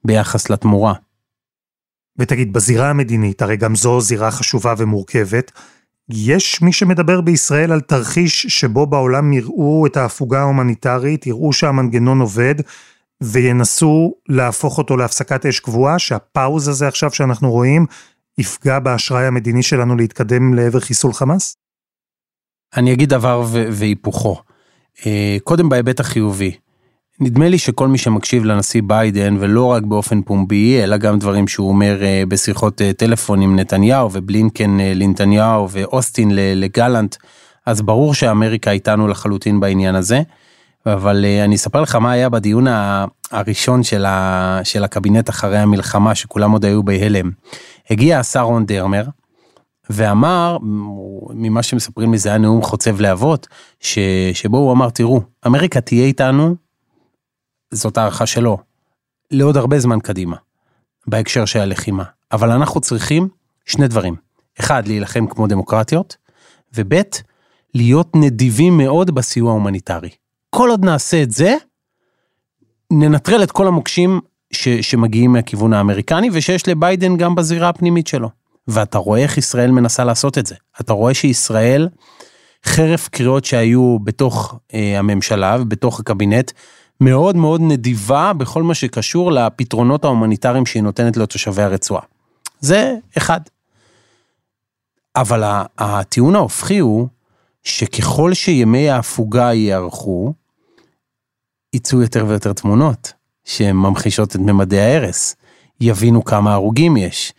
ביחס 0.05 0.51
לתמורה? 0.51 0.95
ותגיד, 2.19 2.53
בזירה 2.53 2.91
המדינית, 2.91 3.43
הרי 3.43 3.57
גם 3.57 3.77
זו 3.77 4.01
זירה 4.01 4.31
חשובה 4.31 4.75
ומורכבת, 4.79 5.53
יש 6.09 6.63
מי 6.63 6.73
שמדבר 6.73 7.21
בישראל 7.21 7.73
על 7.73 7.81
תרחיש 7.81 8.47
שבו 8.47 8.87
בעולם 8.87 9.33
יראו 9.33 9.87
את 9.87 9.97
ההפוגה 9.97 10.41
ההומניטרית, 10.41 11.27
יראו 11.27 11.53
שהמנגנון 11.53 12.21
עובד, 12.21 12.55
וינסו 13.23 14.15
להפוך 14.29 14.79
אותו 14.79 14.97
להפסקת 14.97 15.47
אש 15.47 15.61
קבועה, 15.61 15.99
שהפאוז 15.99 16.69
הזה 16.69 16.89
עכשיו 16.89 17.11
שאנחנו 17.13 17.51
רואים, 17.51 17.87
יפגע 18.39 18.79
באשראי 18.79 19.27
המדיני 19.27 19.63
שלנו 19.63 19.97
להתקדם 19.97 20.55
לעבר 20.55 20.81
חיסול 20.81 21.13
חמאס? 21.13 21.57
אני 22.77 22.93
אגיד 22.93 23.09
דבר 23.09 23.45
והיפוכו. 23.51 24.37
אה, 25.07 25.37
קודם 25.45 25.69
בהיבט 25.69 26.01
החיובי. 26.01 26.57
נדמה 27.21 27.49
לי 27.49 27.59
שכל 27.59 27.89
מי 27.89 27.99
שמקשיב 27.99 28.45
לנשיא 28.45 28.83
ביידן 28.87 29.37
ולא 29.41 29.67
רק 29.67 29.83
באופן 29.83 30.23
פומבי 30.23 30.83
אלא 30.83 30.97
גם 30.97 31.19
דברים 31.19 31.49
שהוא 31.49 31.69
אומר 31.69 32.05
אה, 32.05 32.23
בשיחות 32.29 32.83
אה, 32.83 32.93
טלפון 32.93 33.43
עם 33.43 33.59
נתניהו 33.59 34.11
ובלינקן 34.13 34.77
לנתניהו 34.81 35.71
ואוסטין 35.71 36.31
לגלנט 36.35 37.17
אז 37.67 37.83
ברור 37.83 38.15
שאמריקה 38.15 38.71
איתנו 38.71 39.09
לחלוטין 39.09 39.61
בעניין 39.61 39.95
הזה. 39.95 40.23
אבל 40.87 41.25
אני 41.45 41.55
אספר 41.55 41.81
לך 41.81 41.95
מה 41.95 42.13
היה 42.13 42.29
בדיון 42.29 42.67
הראשון 43.31 43.83
של, 43.83 44.05
ה, 44.05 44.61
של 44.65 44.85
הקבינט 44.85 45.31
אחרי 45.31 45.59
המלחמה 45.59 46.15
שכולם 46.15 46.51
עוד 46.51 46.65
היו 46.65 46.83
בהלם. 46.83 47.31
הגיע 47.91 48.19
השר 48.19 48.43
רון 48.43 48.67
דרמר, 48.67 49.05
ואמר, 49.91 50.59
ממה 51.31 51.63
שמספרים 51.63 52.13
לי 52.13 52.19
זה 52.19 52.29
היה 52.29 52.39
נאום 52.39 52.63
חוצב 52.63 53.01
להבות, 53.01 53.47
ש, 53.81 53.99
שבו 54.33 54.57
הוא 54.57 54.73
אמר, 54.73 54.91
תראו, 54.91 55.21
אמריקה 55.47 55.81
תהיה 55.81 56.05
איתנו, 56.05 56.57
זאת 57.71 57.99
הערכה 57.99 58.27
שלו, 58.27 58.59
לעוד 59.31 59.57
הרבה 59.57 59.79
זמן 59.79 60.01
קדימה, 60.01 60.37
בהקשר 61.07 61.45
של 61.45 61.61
הלחימה. 61.61 62.05
אבל 62.33 62.51
אנחנו 62.51 62.81
צריכים 62.81 63.29
שני 63.67 63.89
דברים. 63.89 64.17
אחד, 64.61 64.89
להילחם 64.89 65.27
כמו 65.27 65.47
דמוקרטיות, 65.47 66.17
וב', 66.75 66.95
להיות 67.75 68.17
נדיבים 68.17 68.79
מאוד 68.79 69.11
בסיוע 69.11 69.51
ההומניטרי. 69.51 70.11
כל 70.51 70.71
עוד 70.71 70.85
נעשה 70.85 71.23
את 71.23 71.31
זה, 71.31 71.57
ננטרל 72.93 73.43
את 73.43 73.53
כל 73.53 73.67
המוקשים 73.67 74.21
ש, 74.55 74.69
שמגיעים 74.69 75.33
מהכיוון 75.33 75.73
האמריקני 75.73 76.31
ושיש 76.33 76.69
לביידן 76.69 77.17
גם 77.17 77.35
בזירה 77.35 77.69
הפנימית 77.69 78.07
שלו. 78.07 78.29
ואתה 78.69 78.99
רואה 78.99 79.21
איך 79.21 79.39
ישראל 79.39 79.71
מנסה 79.71 80.05
לעשות 80.05 80.39
את 80.39 80.47
זה. 80.47 80.55
אתה 80.81 80.93
רואה 80.93 81.15
שישראל, 81.15 81.89
חרף 82.65 83.09
קריאות 83.09 83.45
שהיו 83.45 83.99
בתוך 84.05 84.59
אה, 84.75 84.99
הממשלה 84.99 85.57
ובתוך 85.61 86.01
הקבינט, 86.01 86.53
מאוד 87.01 87.37
מאוד 87.37 87.61
נדיבה 87.65 88.33
בכל 88.33 88.63
מה 88.63 88.75
שקשור 88.75 89.33
לפתרונות 89.33 90.05
ההומניטריים 90.05 90.67
שהיא 90.67 90.83
נותנת 90.83 91.17
לתושבי 91.17 91.63
הרצועה. 91.63 92.03
זה 92.61 92.95
אחד. 93.17 93.41
אבל 95.17 95.43
הטיעון 95.79 96.35
ההופכי 96.35 96.79
הוא 96.79 97.09
שככל 97.63 98.35
שימי 98.35 98.91
ההפוגה 98.91 99.53
ייארכו, 99.53 100.35
יצאו 101.73 102.03
יותר 102.03 102.25
ויותר 102.29 102.53
תמונות. 102.53 103.13
שממחישות 103.45 104.37
את 104.37 104.41
ממדי 104.41 104.81
ההרס, 104.81 105.37
יבינו 105.81 106.25
כמה 106.25 106.55
הרוגים 106.55 106.97
יש. 106.97 107.33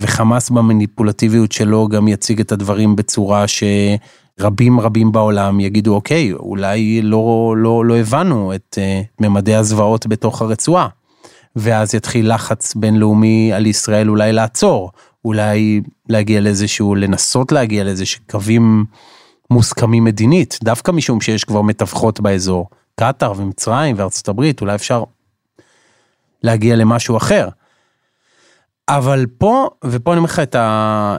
וחמאס 0.00 0.50
במניפולטיביות 0.50 1.52
שלו 1.52 1.88
גם 1.88 2.08
יציג 2.08 2.40
את 2.40 2.52
הדברים 2.52 2.96
בצורה 2.96 3.44
שרבים 3.48 4.80
רבים 4.80 5.12
בעולם 5.12 5.60
יגידו 5.60 5.94
אוקיי 5.94 6.32
אולי 6.32 7.02
לא 7.02 7.54
לא 7.56 7.84
לא 7.84 7.96
הבנו 7.96 8.54
את 8.54 8.78
uh, 8.78 9.24
ממדי 9.26 9.54
הזוועות 9.54 10.06
בתוך 10.06 10.42
הרצועה. 10.42 10.88
ואז 11.56 11.94
יתחיל 11.94 12.34
לחץ 12.34 12.74
בינלאומי 12.74 13.52
על 13.52 13.66
ישראל 13.66 14.08
אולי 14.08 14.32
לעצור 14.32 14.90
אולי 15.24 15.80
להגיע 16.08 16.40
לאיזשהו 16.40 16.94
לנסות 16.94 17.52
להגיע 17.52 17.84
לאיזה 17.84 18.06
שקווים 18.06 18.84
מוסכמים 19.50 20.04
מדינית 20.04 20.58
דווקא 20.64 20.90
משום 20.90 21.20
שיש 21.20 21.44
כבר 21.44 21.62
מתווכות 21.62 22.20
באזור 22.20 22.68
קטאר 23.00 23.32
ומצרים 23.36 23.96
וארצות 23.98 24.28
הברית 24.28 24.60
אולי 24.60 24.74
אפשר 24.74 25.04
להגיע 26.46 26.76
למשהו 26.76 27.16
אחר. 27.16 27.48
אבל 28.88 29.26
פה, 29.38 29.68
ופה 29.84 30.12
אני 30.12 30.18
אומר 30.18 30.30
לך 30.30 30.38
את, 30.38 30.56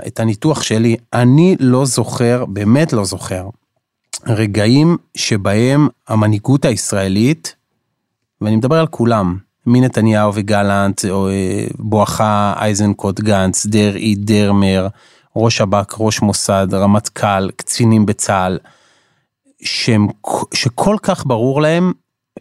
את 0.08 0.20
הניתוח 0.20 0.62
שלי, 0.62 0.96
אני 1.14 1.56
לא 1.60 1.86
זוכר, 1.86 2.46
באמת 2.46 2.94
לא 2.94 3.06
זוכר, 3.06 3.50
רגעים 4.28 4.98
שבהם 5.18 5.88
המנהיגות 6.08 6.66
הישראלית, 6.66 7.56
ואני 8.42 8.56
מדבר 8.56 8.80
על 8.80 8.88
כולם, 8.88 9.38
מנתניהו 9.66 10.32
וגלנט, 10.36 11.06
אה, 11.06 11.68
בואכה 11.80 12.54
אייזנקוט 12.60 13.20
גנץ, 13.20 13.66
דרעי, 13.66 14.16
דרמר, 14.16 14.88
ראש 15.36 15.58
שב"כ, 15.58 15.96
ראש 16.00 16.22
מוסד, 16.22 16.68
רמטכ"ל, 16.74 17.52
קצינים 17.52 18.06
בצה"ל, 18.06 18.60
שהם, 19.64 20.08
שכל 20.54 20.96
כך 21.02 21.26
ברור 21.26 21.62
להם 21.62 21.92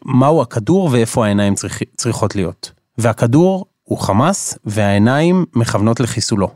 מהו 0.05 0.43
הכדור 0.43 0.89
ואיפה 0.93 1.25
העיניים 1.25 1.55
צריך, 1.55 1.83
צריכות 1.97 2.37
להיות. 2.37 2.76
והכדור 2.99 3.67
הוא 3.85 3.99
חמאס 3.99 4.59
והעיניים 4.65 5.45
מכוונות 5.55 6.01
לחיסולו. 6.01 6.51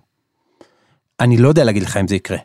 אני 1.21 1.37
לא 1.37 1.49
יודע 1.49 1.65
להגיד 1.65 1.83
לך 1.83 1.97
אם 1.97 2.09
זה 2.09 2.17
יקרה. 2.17 2.39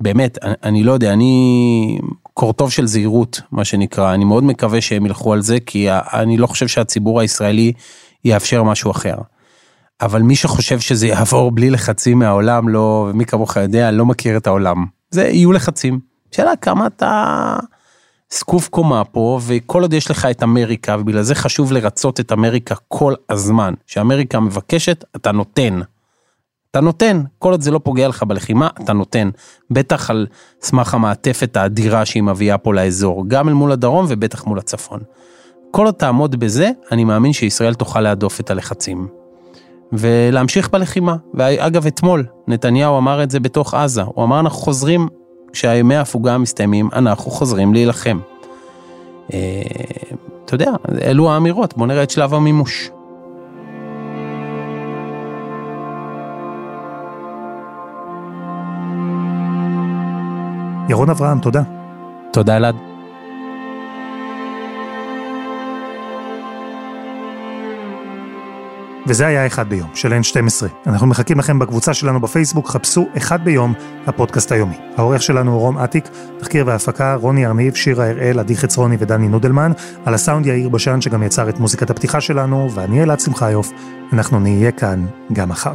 באמת, 0.00 0.38
אני, 0.42 0.54
אני 0.62 0.82
לא 0.82 0.92
יודע, 0.92 1.12
אני 1.12 1.98
קורטוב 2.34 2.72
של 2.72 2.86
זהירות, 2.86 3.40
מה 3.52 3.64
שנקרא, 3.64 4.14
אני 4.14 4.24
מאוד 4.24 4.44
מקווה 4.44 4.80
שהם 4.80 5.06
ילכו 5.06 5.32
על 5.32 5.42
זה, 5.42 5.60
כי 5.66 5.86
אני 5.90 6.36
לא 6.36 6.46
חושב 6.46 6.68
שהציבור 6.68 7.20
הישראלי 7.20 7.72
יאפשר 8.24 8.62
משהו 8.62 8.90
אחר. 8.90 9.14
אבל 10.00 10.22
מי 10.22 10.36
שחושב 10.36 10.80
שזה 10.80 11.06
יעבור 11.06 11.50
בלי 11.50 11.70
לחצים 11.70 12.18
מהעולם, 12.18 12.68
לא, 12.68 13.08
ומי 13.10 13.24
כמוך 13.24 13.56
יודע, 13.56 13.90
לא 13.90 14.06
מכיר 14.06 14.36
את 14.36 14.46
העולם. 14.46 14.86
זה 15.10 15.28
יהיו 15.28 15.52
לחצים. 15.52 16.00
שאלה 16.30 16.56
כמה 16.56 16.86
אתה... 16.86 17.56
זקוף 18.32 18.68
קומה 18.68 19.04
פה 19.04 19.40
וכל 19.46 19.82
עוד 19.82 19.92
יש 19.92 20.10
לך 20.10 20.24
את 20.24 20.42
אמריקה 20.42 20.96
ובגלל 21.00 21.22
זה 21.22 21.34
חשוב 21.34 21.72
לרצות 21.72 22.20
את 22.20 22.32
אמריקה 22.32 22.74
כל 22.88 23.14
הזמן 23.28 23.74
שאמריקה 23.86 24.40
מבקשת 24.40 25.04
אתה 25.16 25.32
נותן. 25.32 25.80
אתה 26.70 26.80
נותן 26.80 27.22
כל 27.38 27.50
עוד 27.50 27.60
זה 27.60 27.70
לא 27.70 27.80
פוגע 27.84 28.08
לך 28.08 28.22
בלחימה 28.22 28.68
אתה 28.82 28.92
נותן 28.92 29.30
בטח 29.70 30.10
על 30.10 30.26
סמך 30.62 30.94
המעטפת 30.94 31.56
האדירה 31.56 32.04
שהיא 32.04 32.22
מביאה 32.22 32.58
פה 32.58 32.74
לאזור 32.74 33.24
גם 33.28 33.48
אל 33.48 33.54
מול 33.54 33.72
הדרום 33.72 34.06
ובטח 34.08 34.46
מול 34.46 34.58
הצפון. 34.58 35.00
כל 35.70 35.86
עוד 35.86 35.94
תעמוד 35.94 36.36
בזה 36.36 36.70
אני 36.92 37.04
מאמין 37.04 37.32
שישראל 37.32 37.74
תוכל 37.74 38.00
להדוף 38.00 38.40
את 38.40 38.50
הלחצים. 38.50 39.08
ולהמשיך 39.92 40.70
בלחימה 40.70 41.16
ואגב 41.34 41.86
אתמול 41.86 42.26
נתניהו 42.48 42.98
אמר 42.98 43.22
את 43.22 43.30
זה 43.30 43.40
בתוך 43.40 43.74
עזה 43.74 44.02
הוא 44.02 44.24
אמר 44.24 44.40
אנחנו 44.40 44.58
חוזרים 44.58 45.08
כשהימי 45.52 45.96
ההפוגה 45.96 46.38
מסתיימים, 46.38 46.88
אנחנו 46.92 47.30
חוזרים 47.30 47.74
להילחם. 47.74 48.18
אה, 49.32 49.62
אתה 50.44 50.54
יודע, 50.54 50.70
אלו 51.02 51.30
האמירות, 51.30 51.76
בוא 51.76 51.86
נראה 51.86 52.02
את 52.02 52.10
שלב 52.10 52.34
המימוש. 52.34 52.90
ירון 60.88 61.10
אברהם, 61.10 61.40
תודה. 61.40 61.62
תודה 62.32 62.56
אלעד. 62.56 62.87
וזה 69.08 69.26
היה 69.26 69.46
אחד 69.46 69.68
ביום 69.68 69.90
של 69.94 70.12
N12. 70.12 70.66
אנחנו 70.86 71.06
מחכים 71.06 71.38
לכם 71.38 71.58
בקבוצה 71.58 71.94
שלנו 71.94 72.20
בפייסבוק, 72.20 72.68
חפשו 72.68 73.06
אחד 73.16 73.44
ביום, 73.44 73.74
הפודקאסט 74.06 74.52
היומי. 74.52 74.74
העורך 74.96 75.22
שלנו 75.22 75.52
הוא 75.52 75.60
רום 75.60 75.78
אטיק, 75.78 76.08
תחקיר 76.38 76.66
והפקה 76.66 77.14
רוני 77.14 77.46
ארניב, 77.46 77.74
שירה 77.74 78.10
הראל, 78.10 78.38
עדי 78.38 78.56
חצרוני 78.56 78.96
ודני 78.98 79.28
נודלמן, 79.28 79.72
על 80.04 80.14
הסאונד 80.14 80.46
יאיר 80.46 80.68
בשן 80.68 81.00
שגם 81.00 81.22
יצר 81.22 81.48
את 81.48 81.58
מוזיקת 81.58 81.90
הפתיחה 81.90 82.20
שלנו, 82.20 82.70
ואני 82.74 83.02
אלעד 83.02 83.20
שמחיוף, 83.20 83.70
אנחנו 84.12 84.40
נהיה 84.40 84.72
כאן 84.72 85.06
גם 85.32 85.48
מחר. 85.48 85.74